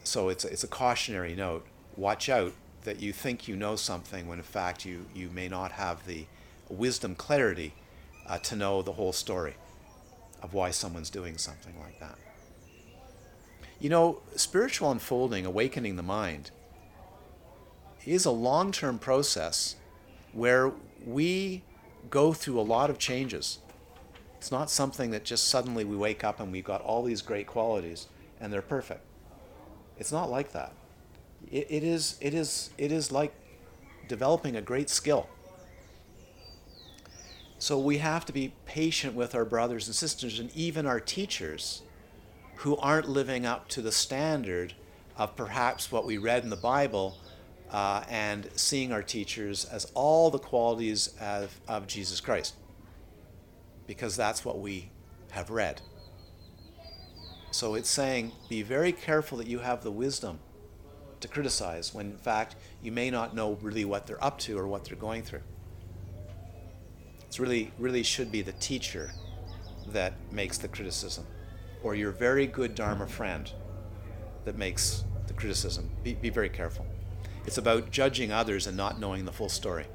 so 0.03 0.29
it's, 0.29 0.45
it's 0.45 0.63
a 0.63 0.67
cautionary 0.67 1.35
note. 1.35 1.65
Watch 1.95 2.29
out 2.29 2.53
that 2.83 3.01
you 3.01 3.11
think 3.11 3.47
you 3.47 3.55
know 3.55 3.75
something 3.75 4.27
when 4.27 4.39
in 4.39 4.43
fact 4.43 4.85
you, 4.85 5.05
you 5.13 5.29
may 5.29 5.47
not 5.47 5.73
have 5.73 6.05
the 6.05 6.25
wisdom 6.69 7.15
clarity 7.15 7.73
uh, 8.27 8.37
to 8.39 8.55
know 8.55 8.81
the 8.81 8.93
whole 8.93 9.13
story 9.13 9.55
of 10.41 10.53
why 10.53 10.71
someone's 10.71 11.09
doing 11.09 11.37
something 11.37 11.73
like 11.79 11.99
that. 11.99 12.17
You 13.79 13.89
know, 13.89 14.21
spiritual 14.35 14.91
unfolding, 14.91 15.45
awakening 15.45 15.95
the 15.95 16.03
mind, 16.03 16.51
is 18.05 18.25
a 18.25 18.31
long 18.31 18.71
term 18.71 18.97
process 18.97 19.75
where 20.33 20.71
we 21.05 21.63
go 22.09 22.33
through 22.33 22.59
a 22.59 22.61
lot 22.61 22.89
of 22.89 22.97
changes. 22.97 23.59
It's 24.37 24.51
not 24.51 24.69
something 24.69 25.11
that 25.11 25.23
just 25.23 25.47
suddenly 25.47 25.83
we 25.83 25.95
wake 25.95 26.23
up 26.23 26.39
and 26.39 26.51
we've 26.51 26.63
got 26.63 26.81
all 26.81 27.03
these 27.03 27.21
great 27.21 27.47
qualities 27.47 28.07
and 28.39 28.51
they're 28.51 28.61
perfect. 28.61 29.01
It's 29.97 30.11
not 30.11 30.29
like 30.29 30.51
that. 30.53 30.73
It, 31.51 31.67
it 31.69 31.83
is 31.83 32.17
it 32.21 32.33
is 32.33 32.69
it 32.77 32.91
is 32.91 33.11
like 33.11 33.33
developing 34.07 34.55
a 34.55 34.61
great 34.61 34.89
skill. 34.89 35.27
So 37.59 37.79
we 37.79 37.97
have 37.97 38.25
to 38.25 38.33
be 38.33 38.53
patient 38.65 39.15
with 39.15 39.33
our 39.33 39.45
brothers 39.45 39.87
and 39.87 39.95
sisters 39.95 40.39
and 40.39 40.55
even 40.55 40.85
our 40.85 40.99
teachers 40.99 41.81
who 42.57 42.75
aren't 42.77 43.07
living 43.07 43.45
up 43.45 43.67
to 43.69 43.81
the 43.81 43.91
standard 43.91 44.73
of 45.15 45.35
perhaps 45.35 45.91
what 45.91 46.05
we 46.05 46.17
read 46.17 46.43
in 46.43 46.49
the 46.49 46.55
Bible 46.55 47.17
uh, 47.71 48.03
and 48.09 48.49
seeing 48.55 48.91
our 48.91 49.03
teachers 49.03 49.65
as 49.65 49.85
all 49.93 50.31
the 50.31 50.39
qualities 50.39 51.13
of, 51.21 51.59
of 51.67 51.85
Jesus 51.85 52.19
Christ. 52.19 52.55
Because 53.85 54.15
that's 54.15 54.43
what 54.43 54.59
we 54.59 54.89
have 55.31 55.49
read. 55.49 55.81
So 57.51 57.75
it's 57.75 57.89
saying 57.89 58.31
be 58.49 58.63
very 58.63 58.91
careful 58.91 59.37
that 59.37 59.47
you 59.47 59.59
have 59.59 59.83
the 59.83 59.91
wisdom 59.91 60.39
to 61.19 61.27
criticize 61.27 61.93
when 61.93 62.07
in 62.07 62.17
fact 62.17 62.55
you 62.81 62.91
may 62.91 63.09
not 63.09 63.35
know 63.35 63.57
really 63.61 63.85
what 63.85 64.05
they're 64.05 64.23
up 64.23 64.37
to 64.39 64.57
or 64.57 64.67
what 64.67 64.85
they're 64.85 64.97
going 64.97 65.23
through. 65.23 65.41
It's 67.27 67.39
really 67.39 67.71
really 67.79 68.03
should 68.03 68.31
be 68.31 68.41
the 68.41 68.51
teacher 68.53 69.11
that 69.87 70.13
makes 70.31 70.57
the 70.57 70.67
criticism 70.67 71.25
or 71.87 71.95
your 71.95 72.11
very 72.11 72.45
good 72.45 72.75
dharma 72.75 73.07
friend 73.07 73.49
that 74.43 74.57
makes 74.57 75.05
the 75.27 75.33
criticism. 75.33 75.89
Be, 76.03 76.15
be 76.15 76.29
very 76.29 76.49
careful. 76.49 76.85
It's 77.45 77.57
about 77.57 77.91
judging 77.91 78.29
others 78.29 78.67
and 78.67 78.75
not 78.75 78.99
knowing 78.99 79.23
the 79.23 79.31
full 79.31 79.47
story. 79.47 79.85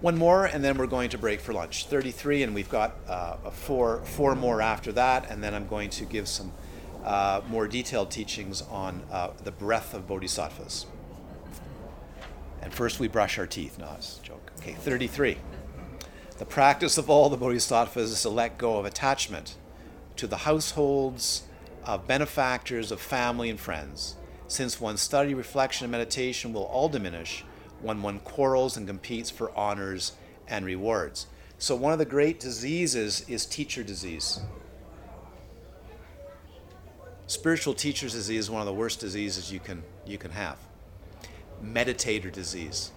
One 0.00 0.16
more, 0.16 0.44
and 0.44 0.62
then 0.62 0.78
we're 0.78 0.86
going 0.86 1.10
to 1.10 1.18
break 1.18 1.40
for 1.40 1.52
lunch. 1.52 1.86
33, 1.86 2.44
and 2.44 2.54
we've 2.54 2.70
got 2.70 2.94
uh, 3.08 3.50
four, 3.50 4.00
four 4.04 4.36
more 4.36 4.62
after 4.62 4.92
that, 4.92 5.28
and 5.28 5.42
then 5.42 5.54
I'm 5.54 5.66
going 5.66 5.90
to 5.90 6.04
give 6.04 6.28
some 6.28 6.52
uh, 7.08 7.40
more 7.48 7.66
detailed 7.66 8.10
teachings 8.10 8.60
on 8.62 9.02
uh, 9.10 9.30
the 9.42 9.50
breadth 9.50 9.94
of 9.94 10.06
bodhisattvas. 10.06 10.84
And 12.60 12.72
first 12.72 13.00
we 13.00 13.08
brush 13.08 13.38
our 13.38 13.46
teeth. 13.46 13.78
No, 13.78 13.90
it's 13.96 14.20
a 14.22 14.22
joke. 14.22 14.52
Okay, 14.60 14.74
33. 14.74 15.38
The 16.36 16.44
practice 16.44 16.98
of 16.98 17.08
all 17.08 17.30
the 17.30 17.36
bodhisattvas 17.38 18.10
is 18.10 18.22
to 18.22 18.28
let 18.28 18.58
go 18.58 18.76
of 18.76 18.84
attachment 18.84 19.56
to 20.16 20.26
the 20.26 20.38
households 20.38 21.44
of 21.82 22.06
benefactors, 22.06 22.92
of 22.92 23.00
family, 23.00 23.48
and 23.48 23.58
friends. 23.58 24.16
Since 24.46 24.78
one's 24.78 25.00
study, 25.00 25.32
reflection, 25.32 25.86
and 25.86 25.92
meditation 25.92 26.52
will 26.52 26.64
all 26.64 26.90
diminish 26.90 27.42
when 27.80 28.02
one 28.02 28.20
quarrels 28.20 28.76
and 28.76 28.86
competes 28.86 29.30
for 29.30 29.56
honors 29.56 30.12
and 30.46 30.66
rewards. 30.66 31.26
So, 31.58 31.74
one 31.74 31.92
of 31.92 31.98
the 31.98 32.04
great 32.04 32.38
diseases 32.38 33.24
is 33.28 33.46
teacher 33.46 33.82
disease. 33.82 34.40
Spiritual 37.28 37.74
teacher's 37.74 38.14
disease 38.14 38.44
is 38.44 38.50
one 38.50 38.62
of 38.62 38.66
the 38.66 38.72
worst 38.72 39.00
diseases 39.00 39.52
you 39.52 39.60
can, 39.60 39.82
you 40.06 40.16
can 40.16 40.30
have. 40.30 40.56
Meditator 41.62 42.32
disease. 42.32 42.90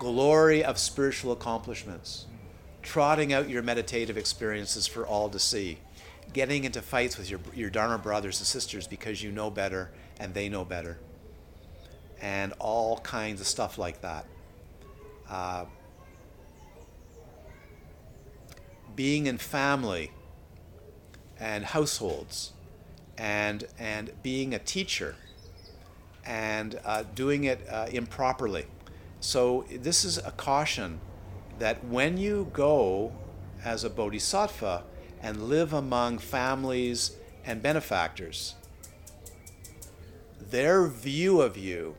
Glory 0.00 0.64
of 0.64 0.78
spiritual 0.78 1.30
accomplishments. 1.30 2.26
Trotting 2.82 3.32
out 3.32 3.48
your 3.48 3.62
meditative 3.62 4.18
experiences 4.18 4.88
for 4.88 5.06
all 5.06 5.28
to 5.28 5.38
see. 5.38 5.78
Getting 6.32 6.64
into 6.64 6.82
fights 6.82 7.16
with 7.16 7.30
your, 7.30 7.38
your 7.54 7.70
Dharma 7.70 7.98
brothers 7.98 8.40
and 8.40 8.48
sisters 8.48 8.88
because 8.88 9.22
you 9.22 9.30
know 9.30 9.48
better 9.48 9.92
and 10.18 10.34
they 10.34 10.48
know 10.48 10.64
better 10.64 10.98
and 12.20 12.52
all 12.58 12.98
kinds 12.98 13.40
of 13.40 13.46
stuff 13.46 13.78
like 13.78 14.00
that. 14.00 14.26
Uh, 15.28 15.66
being 18.96 19.28
in 19.28 19.38
family 19.38 20.10
and 21.38 21.64
households 21.64 22.54
and, 23.20 23.66
and 23.78 24.10
being 24.22 24.54
a 24.54 24.58
teacher 24.58 25.14
and 26.24 26.80
uh, 26.86 27.04
doing 27.14 27.44
it 27.44 27.60
uh, 27.70 27.86
improperly. 27.92 28.64
So, 29.20 29.66
this 29.70 30.06
is 30.06 30.16
a 30.16 30.30
caution 30.30 31.00
that 31.58 31.84
when 31.84 32.16
you 32.16 32.48
go 32.54 33.12
as 33.62 33.84
a 33.84 33.90
bodhisattva 33.90 34.84
and 35.22 35.50
live 35.50 35.74
among 35.74 36.16
families 36.16 37.16
and 37.44 37.60
benefactors, 37.60 38.54
their 40.40 40.86
view 40.86 41.42
of 41.42 41.58
you 41.58 41.96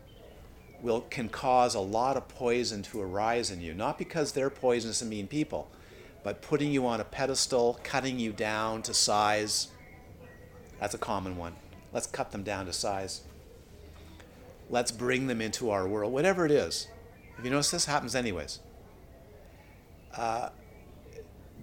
will 0.81 1.01
can 1.01 1.29
cause 1.29 1.75
a 1.75 1.79
lot 1.79 2.17
of 2.17 2.27
poison 2.27 2.81
to 2.81 2.99
arise 2.99 3.51
in 3.51 3.61
you 3.61 3.71
not 3.71 3.99
because 3.99 4.31
they're 4.31 4.49
poisonous 4.49 4.99
and 5.01 5.11
mean 5.11 5.27
people 5.27 5.69
but 6.23 6.41
putting 6.41 6.71
you 6.71 6.87
on 6.87 6.99
a 6.99 7.03
pedestal 7.03 7.79
cutting 7.83 8.19
you 8.19 8.31
down 8.31 8.81
to 8.81 8.91
size 8.91 9.67
that's 10.81 10.93
a 10.93 10.97
common 10.97 11.37
one. 11.37 11.55
Let's 11.93 12.07
cut 12.07 12.31
them 12.31 12.43
down 12.43 12.65
to 12.65 12.73
size. 12.73 13.21
Let's 14.69 14.91
bring 14.91 15.27
them 15.27 15.39
into 15.39 15.69
our 15.69 15.87
world 15.87 16.11
whatever 16.11 16.45
it 16.45 16.51
is. 16.51 16.87
If 17.37 17.45
you 17.45 17.51
notice 17.51 17.71
this? 17.71 17.85
Happens 17.85 18.15
anyways. 18.15 18.59
Uh, 20.13 20.49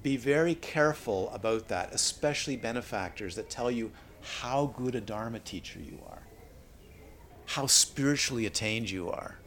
be 0.02 0.16
very 0.16 0.54
careful 0.54 1.28
about 1.34 1.68
that 1.68 1.92
especially 1.92 2.56
benefactors 2.56 3.34
that 3.34 3.50
tell 3.50 3.70
you 3.70 3.92
how 4.40 4.72
good 4.76 4.94
a 4.94 5.02
dharma 5.02 5.38
teacher 5.38 5.78
you 5.78 5.98
are 6.08 6.22
how 7.48 7.66
spiritually 7.66 8.44
attained 8.44 8.90
you 8.90 9.10
are. 9.10 9.38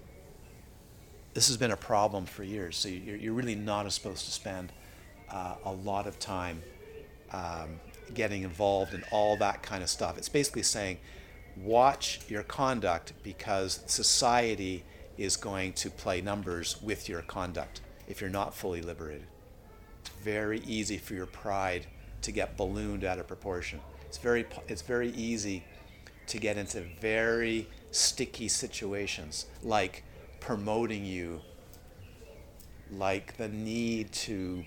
This 1.36 1.48
has 1.48 1.56
been 1.56 1.70
a 1.70 1.78
problem 1.78 2.26
for 2.26 2.44
years, 2.44 2.76
so 2.76 2.90
you're, 2.90 3.16
you're 3.16 3.34
really 3.34 3.54
not 3.54 3.90
supposed 3.94 4.26
to 4.26 4.32
spend 4.32 4.74
uh, 5.30 5.56
a 5.64 5.72
lot 5.72 6.08
of 6.08 6.18
time 6.18 6.64
um, 7.32 7.80
getting 8.14 8.44
involved 8.44 8.94
in 8.94 9.04
all 9.12 9.38
that 9.38 9.64
kind 9.64 9.84
of 9.84 9.90
stuff. 9.90 10.18
It's 10.18 10.30
basically 10.30 10.64
saying, 10.64 10.98
watch 11.58 12.20
your 12.28 12.44
conduct 12.44 13.14
because 13.24 13.82
society 13.86 14.84
is 15.18 15.38
going 15.38 15.74
to 15.74 15.90
play 15.90 16.22
numbers 16.22 16.82
with 16.82 17.10
your 17.10 17.22
conduct 17.22 17.82
if 18.08 18.22
you're 18.22 18.30
not 18.30 18.56
fully 18.56 18.82
liberated. 18.82 19.28
It's 20.02 20.10
very 20.24 20.60
easy 20.62 20.98
for 20.98 21.14
your 21.14 21.26
pride 21.26 21.86
to 22.22 22.32
get 22.32 22.58
ballooned 22.58 23.04
out 23.04 23.20
of 23.20 23.28
proportion. 23.28 23.82
It's 24.06 24.18
very, 24.18 24.46
it's 24.68 24.82
very 24.82 25.10
easy 25.12 25.64
to 26.28 26.38
get 26.38 26.58
into 26.58 26.82
very 27.00 27.68
sticky 27.92 28.48
situations 28.48 29.46
like 29.64 30.04
promoting 30.40 31.06
you, 31.06 31.42
like 32.92 33.38
the 33.38 33.48
need 33.48 34.12
to 34.12 34.64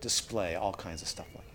display, 0.00 0.54
all 0.54 0.72
kinds 0.72 1.02
of 1.02 1.08
stuff 1.08 1.26
like 1.34 1.44
that. 1.44 1.45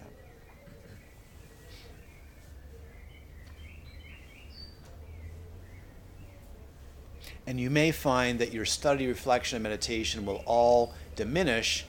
And 7.47 7.59
you 7.59 7.69
may 7.69 7.91
find 7.91 8.39
that 8.39 8.53
your 8.53 8.65
study, 8.65 9.07
reflection, 9.07 9.57
and 9.57 9.63
meditation 9.63 10.25
will 10.25 10.43
all 10.45 10.93
diminish 11.15 11.85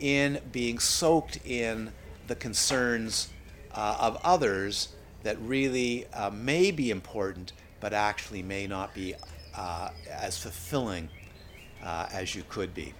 in 0.00 0.40
being 0.50 0.78
soaked 0.78 1.38
in 1.44 1.92
the 2.26 2.34
concerns 2.34 3.28
uh, 3.72 3.96
of 4.00 4.18
others 4.24 4.88
that 5.22 5.40
really 5.40 6.06
uh, 6.12 6.30
may 6.30 6.70
be 6.70 6.90
important, 6.90 7.52
but 7.80 7.92
actually 7.92 8.42
may 8.42 8.66
not 8.66 8.94
be 8.94 9.14
uh, 9.54 9.90
as 10.10 10.38
fulfilling 10.38 11.08
uh, 11.82 12.06
as 12.12 12.34
you 12.34 12.42
could 12.48 12.74
be. 12.74 12.94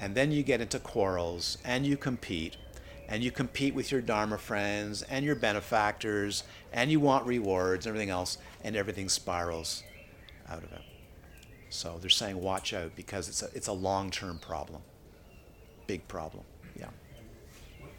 And 0.00 0.14
then 0.14 0.32
you 0.32 0.42
get 0.42 0.60
into 0.60 0.78
quarrels 0.78 1.58
and 1.64 1.86
you 1.86 1.96
compete, 1.96 2.56
and 3.08 3.22
you 3.22 3.30
compete 3.30 3.74
with 3.74 3.92
your 3.92 4.00
Dharma 4.00 4.38
friends 4.38 5.02
and 5.02 5.24
your 5.24 5.36
benefactors, 5.36 6.44
and 6.72 6.90
you 6.90 6.98
want 6.98 7.26
rewards 7.26 7.86
and 7.86 7.94
everything 7.94 8.10
else, 8.10 8.38
and 8.64 8.74
everything 8.74 9.08
spirals 9.08 9.82
out 10.48 10.64
of 10.64 10.72
it. 10.72 10.91
So 11.72 11.96
they're 11.98 12.10
saying 12.10 12.38
watch 12.38 12.74
out 12.74 12.94
because 12.94 13.30
it's 13.30 13.42
a, 13.42 13.48
it's 13.54 13.66
a 13.66 13.72
long 13.72 14.10
term 14.10 14.38
problem. 14.38 14.82
Big 15.86 16.06
problem. 16.06 16.44
Yeah. 16.78 16.84
What, 17.80 17.90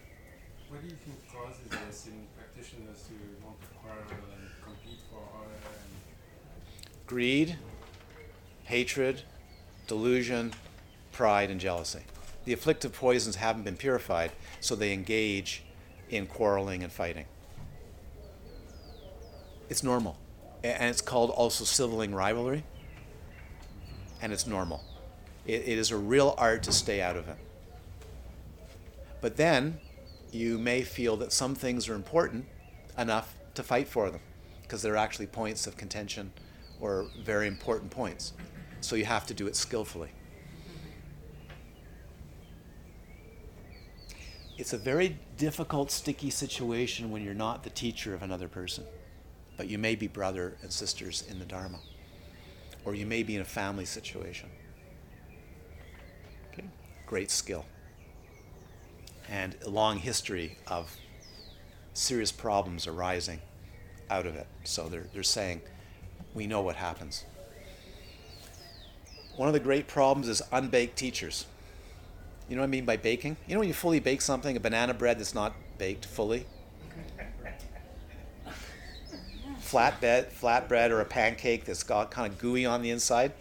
what 0.69 0.82
do 0.82 0.88
you 0.88 0.95
think 1.03 1.17
causes 1.28 1.88
this 1.88 2.05
in 2.05 2.28
practitioners 2.38 3.03
to 3.07 3.43
want 3.43 3.59
to 3.61 3.67
quarrel 3.80 4.03
and 4.09 4.49
compete 4.63 4.99
for 5.09 5.17
honor 5.36 5.55
and 5.55 7.07
Greed, 7.07 7.57
hatred, 8.65 9.24
delusion, 9.88 10.53
pride, 11.11 11.49
and 11.49 11.59
jealousy. 11.59 12.01
The 12.45 12.53
afflictive 12.53 12.93
poisons 12.93 13.38
haven't 13.38 13.63
been 13.63 13.76
purified, 13.76 14.34
so 14.59 14.76
they 14.76 14.93
engage 14.93 15.63
in 16.11 16.28
quarreling 16.28 16.84
and 16.84 16.93
fighting. 16.93 17.26
It's 19.67 19.82
normal. 19.82 20.19
And 20.63 20.91
it's 20.91 21.01
called 21.01 21.32
also 21.32 21.63
sibling 21.63 22.13
rivalry, 22.13 22.63
and 24.24 24.32
it's 24.32 24.47
normal. 24.47 24.82
It, 25.45 25.67
it 25.67 25.78
is 25.78 25.91
a 25.91 25.97
real 25.97 26.34
art 26.38 26.63
to 26.63 26.71
stay 26.71 27.01
out 27.01 27.17
of 27.17 27.28
it. 27.28 27.36
But 29.19 29.36
then 29.36 29.80
you 30.32 30.57
may 30.57 30.82
feel 30.82 31.17
that 31.17 31.34
some 31.34 31.55
things 31.55 31.89
are 31.89 31.93
important 31.93 32.45
enough 32.97 33.36
to 33.55 33.63
fight 33.63 33.88
for 33.89 34.09
them 34.09 34.21
because 34.61 34.82
they're 34.82 34.95
actually 34.95 35.28
points 35.28 35.67
of 35.67 35.76
contention 35.76 36.32
or 36.80 37.07
very 37.21 37.47
important 37.47 37.91
points. 37.91 38.32
So 38.80 38.95
you 38.95 39.03
have 39.03 39.28
to 39.28 39.34
do 39.34 39.45
it 39.45 39.57
skillfully. 39.57 40.09
It's 44.57 44.71
a 44.71 44.78
very 44.78 45.17
difficult, 45.36 45.91
sticky 45.91 46.30
situation 46.30 47.11
when 47.11 47.26
you're 47.26 47.34
not 47.34 47.63
the 47.63 47.69
teacher 47.69 48.13
of 48.13 48.24
another 48.24 48.47
person, 48.47 48.86
but 49.57 49.67
you 49.67 49.78
may 49.78 49.95
be 49.95 50.07
brother 50.07 50.55
and 50.61 50.71
sisters 50.71 51.26
in 51.30 51.39
the 51.39 51.45
Dharma 51.45 51.80
or 52.86 52.95
you 52.95 53.05
may 53.05 53.23
be 53.23 53.36
in 53.36 53.41
a 53.41 53.45
family 53.45 53.86
situation. 53.86 54.49
Okay? 56.51 56.67
Great 57.05 57.31
skill. 57.31 57.65
And 59.29 59.55
a 59.65 59.69
long 59.69 59.97
history 59.97 60.57
of 60.67 60.95
serious 61.93 62.31
problems 62.31 62.88
arising 62.88 63.39
out 64.09 64.25
of 64.25 64.36
it. 64.36 64.47
So 64.63 64.89
they're, 64.89 65.07
they're 65.13 65.23
saying, 65.23 65.61
we 66.34 66.47
know 66.47 66.61
what 66.61 66.75
happens. 66.75 67.23
One 69.36 69.47
of 69.47 69.53
the 69.53 69.59
great 69.59 69.88
problems 69.88 70.27
is 70.27 70.41
unbaked 70.51 70.97
teachers. 70.97 71.45
You 72.49 72.55
know 72.55 72.61
what 72.61 72.67
I 72.67 72.71
mean 72.71 72.86
by 72.86 72.97
baking? 72.97 73.38
You 73.47 73.55
know 73.55 73.59
when 73.59 73.67
you 73.67 73.73
fully 73.73 73.99
bake 73.99 74.21
something, 74.21 74.55
a 74.55 74.59
banana 74.59 74.93
bread 74.93 75.19
that's 75.19 75.34
not 75.34 75.53
baked 75.77 76.05
fully? 76.05 76.45
Flatbed, 79.62 80.32
flatbread 80.32 80.91
or 80.91 81.01
a 81.01 81.06
pancake 81.06 81.66
that's 81.66 81.84
got 81.84 82.12
kind 82.12 82.32
of 82.32 82.39
gooey 82.39 82.66
on 82.66 82.82
the 82.82 82.89
inside. 82.89 83.32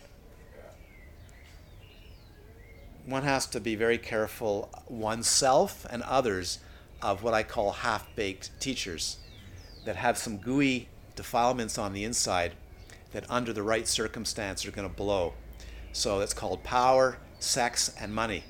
One 3.05 3.25
has 3.25 3.47
to 3.47 3.61
be 3.61 3.75
very 3.75 3.99
careful 3.99 4.71
oneself 4.89 5.85
and 5.91 6.03
others 6.03 6.61
of 7.01 7.23
what 7.23 7.35
I 7.35 7.43
call 7.43 7.73
half-baked 7.73 8.59
teachers 8.61 9.19
that 9.85 9.97
have 9.97 10.17
some 10.17 10.37
gooey 10.39 10.89
defilements 11.17 11.79
on 11.79 11.93
the 11.93 12.05
inside 12.05 12.53
that 13.13 13.29
under 13.29 13.53
the 13.53 13.63
right 13.63 13.89
circumstance 13.89 14.65
are 14.65 14.71
going 14.71 14.89
to 14.89 14.95
blow. 14.95 15.35
So 15.93 16.21
that's 16.21 16.33
called 16.33 16.63
power, 16.63 17.19
sex, 17.41 17.93
and 18.01 18.15
money 18.15 18.45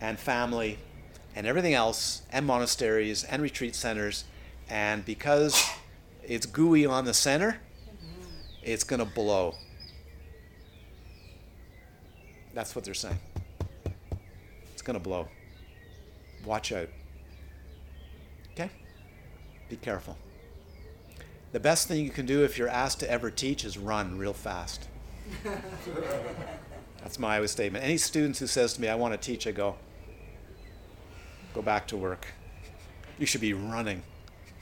and 0.00 0.18
family 0.18 0.78
and 1.34 1.46
everything 1.46 1.74
else, 1.74 2.22
and 2.32 2.46
monasteries 2.46 3.22
and 3.22 3.42
retreat 3.42 3.74
centers. 3.74 4.24
And 4.70 5.04
because 5.04 5.62
it's 6.28 6.46
gooey 6.46 6.86
on 6.86 7.04
the 7.04 7.14
center, 7.14 7.58
it's 8.62 8.84
going 8.84 8.98
to 8.98 9.06
blow. 9.06 9.54
That's 12.52 12.74
what 12.74 12.84
they're 12.84 12.94
saying. 12.94 13.18
It's 14.72 14.82
going 14.82 14.94
to 14.94 15.02
blow. 15.02 15.28
Watch 16.44 16.72
out. 16.72 16.88
Okay? 18.52 18.70
Be 19.68 19.76
careful. 19.76 20.16
The 21.52 21.60
best 21.60 21.88
thing 21.88 22.04
you 22.04 22.10
can 22.10 22.26
do 22.26 22.44
if 22.44 22.58
you're 22.58 22.68
asked 22.68 23.00
to 23.00 23.10
ever 23.10 23.30
teach 23.30 23.64
is 23.64 23.78
run 23.78 24.18
real 24.18 24.32
fast. 24.32 24.88
That's 26.98 27.18
my 27.18 27.36
always 27.36 27.52
statement. 27.52 27.84
Any 27.84 27.98
students 27.98 28.38
who 28.38 28.46
says 28.46 28.74
to 28.74 28.80
me, 28.80 28.88
I 28.88 28.94
want 28.94 29.14
to 29.14 29.18
teach, 29.18 29.46
I 29.46 29.52
go, 29.52 29.76
go 31.54 31.62
back 31.62 31.86
to 31.88 31.96
work. 31.96 32.26
You 33.18 33.26
should 33.26 33.40
be 33.40 33.52
running. 33.54 34.02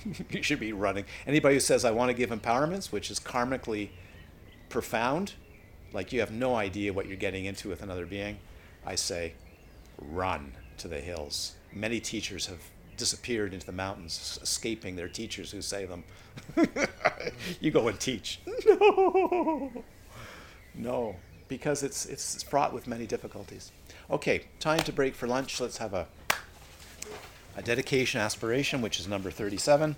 you 0.31 0.43
should 0.43 0.61
be 0.61 0.73
running. 0.73 1.05
Anybody 1.27 1.57
who 1.57 1.61
says, 1.61 1.85
I 1.85 1.91
want 1.91 2.11
to 2.11 2.15
give 2.15 2.31
empowerments, 2.31 2.93
which 2.93 3.11
is 3.11 3.19
karmically 3.21 3.91
profound, 4.69 5.35
like 5.93 6.13
you 6.13 6.21
have 6.21 6.31
no 6.31 6.55
idea 6.55 6.93
what 6.93 7.07
you're 7.07 7.17
getting 7.17 7.45
into 7.45 7.69
with 7.69 7.83
another 7.83 8.07
being, 8.07 8.39
I 8.85 8.95
say, 8.97 9.35
run 9.99 10.53
to 10.79 10.89
the 10.89 11.01
hills. 11.01 11.55
Many 11.73 12.01
teachers 12.01 12.47
have 12.47 12.61
disappeared 12.97 13.53
into 13.53 13.67
the 13.67 13.73
mountains, 13.73 14.39
escaping 14.43 14.97
their 14.97 15.09
teachers 15.09 15.51
who 15.51 15.63
say 15.63 15.85
them. 15.85 16.05
you 17.61 17.71
go 17.71 17.89
and 17.89 17.99
teach. 17.99 18.41
No. 18.67 19.85
No, 20.77 21.17
because 21.47 21.85
it's, 21.85 22.05
it's 22.07 22.43
fraught 22.43 22.73
with 22.73 22.89
many 22.89 23.07
difficulties. 23.07 23.71
Okay, 24.11 24.47
time 24.59 24.81
to 24.81 24.93
break 24.93 25.15
for 25.15 25.29
lunch. 25.29 25.61
Let's 25.61 25.79
have 25.79 25.95
a, 25.95 26.09
a 27.57 27.63
dedication 27.63 28.21
aspiration, 28.21 28.83
which 28.83 28.99
is 28.99 29.09
number 29.09 29.31
37. 29.31 29.97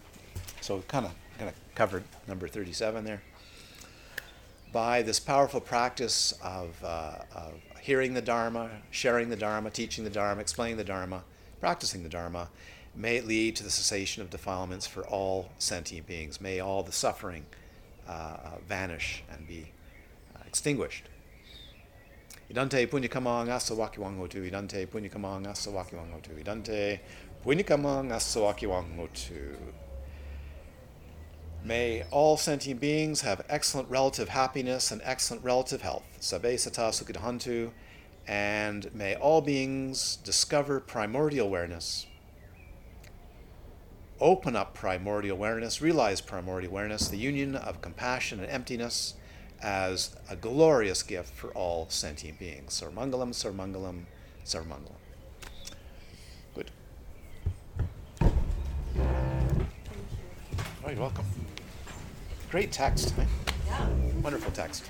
So, 0.61 0.83
kind 0.89 1.07
of 1.07 1.13
going 1.39 1.51
to 1.51 1.57
cover 1.75 2.03
number 2.27 2.49
37 2.49 3.05
there. 3.05 3.23
By 4.73 5.03
this 5.03 5.21
powerful 5.21 5.61
practice 5.61 6.33
of, 6.43 6.83
uh, 6.85 7.19
of 7.35 7.55
hearing 7.81 8.15
the 8.15 8.23
Dharma, 8.23 8.71
sharing 8.91 9.31
the 9.31 9.37
Dharma, 9.37 9.71
teaching 9.71 10.05
the 10.05 10.11
Dharma, 10.11 10.41
explaining 10.41 10.77
the 10.77 10.85
Dharma, 10.85 11.23
practicing 11.61 12.03
the 12.03 12.09
Dharma, 12.09 12.49
may 12.95 13.17
it 13.17 13.27
lead 13.27 13.57
to 13.57 13.63
the 13.63 13.71
cessation 13.71 14.23
of 14.23 14.31
defilements 14.31 14.87
for 14.87 15.07
all 15.07 15.51
sentient 15.59 16.07
beings. 16.07 16.41
May 16.41 16.61
all 16.61 16.83
the 16.83 16.93
suffering 16.93 17.47
uh, 18.09 18.13
uh, 18.13 18.51
vanish 18.69 19.23
and 19.31 19.47
be 19.47 19.67
uh, 20.35 20.41
extinguished. 20.47 21.05
Idante 22.51 22.87
punyakamang 22.87 23.49
asawakiwangotu. 23.49 24.49
Idante 24.49 24.87
punyakamang 24.87 25.47
asawakiwangotu. 25.47 26.39
Idante 26.41 27.01
May 31.65 32.03
all 32.11 32.37
sentient 32.37 32.81
beings 32.81 33.21
have 33.21 33.47
excellent 33.49 33.89
relative 33.89 34.31
happiness 34.31 34.91
and 34.91 35.01
excellent 35.05 35.45
relative 35.45 35.81
health. 35.81 36.03
Sabe 36.19 36.57
sata. 36.57 37.71
And 38.27 38.93
may 38.93 39.15
all 39.15 39.41
beings 39.43 40.17
discover 40.17 40.81
primordial 40.81 41.47
awareness, 41.47 42.07
open 44.21 44.57
up 44.57 44.75
primordial 44.75 45.37
awareness, 45.37 45.81
realize 45.81 46.21
primordial 46.21 46.73
awareness, 46.73 47.07
the 47.07 47.17
union 47.17 47.55
of 47.55 47.81
compassion 47.81 48.41
and 48.41 48.51
emptiness 48.51 49.15
as 49.63 50.17
a 50.29 50.35
glorious 50.35 51.05
gift 51.05 51.33
for 51.33 51.51
all 51.51 51.87
sentient 51.91 52.41
beings. 52.41 52.83
Sarmangalam, 52.83 53.31
Sarmangalam, 53.31 54.07
Sarmangalam. 54.45 54.99
Good. 56.57 56.73
Oh, 58.99 60.91
you're 60.91 61.01
welcome. 61.01 61.25
Great 62.51 62.73
text. 62.73 63.15
eh? 63.19 63.25
Yeah. 63.67 63.87
Wonderful 64.23 64.53
text. 64.53 64.85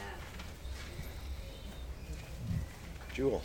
Jewel. 3.15 3.43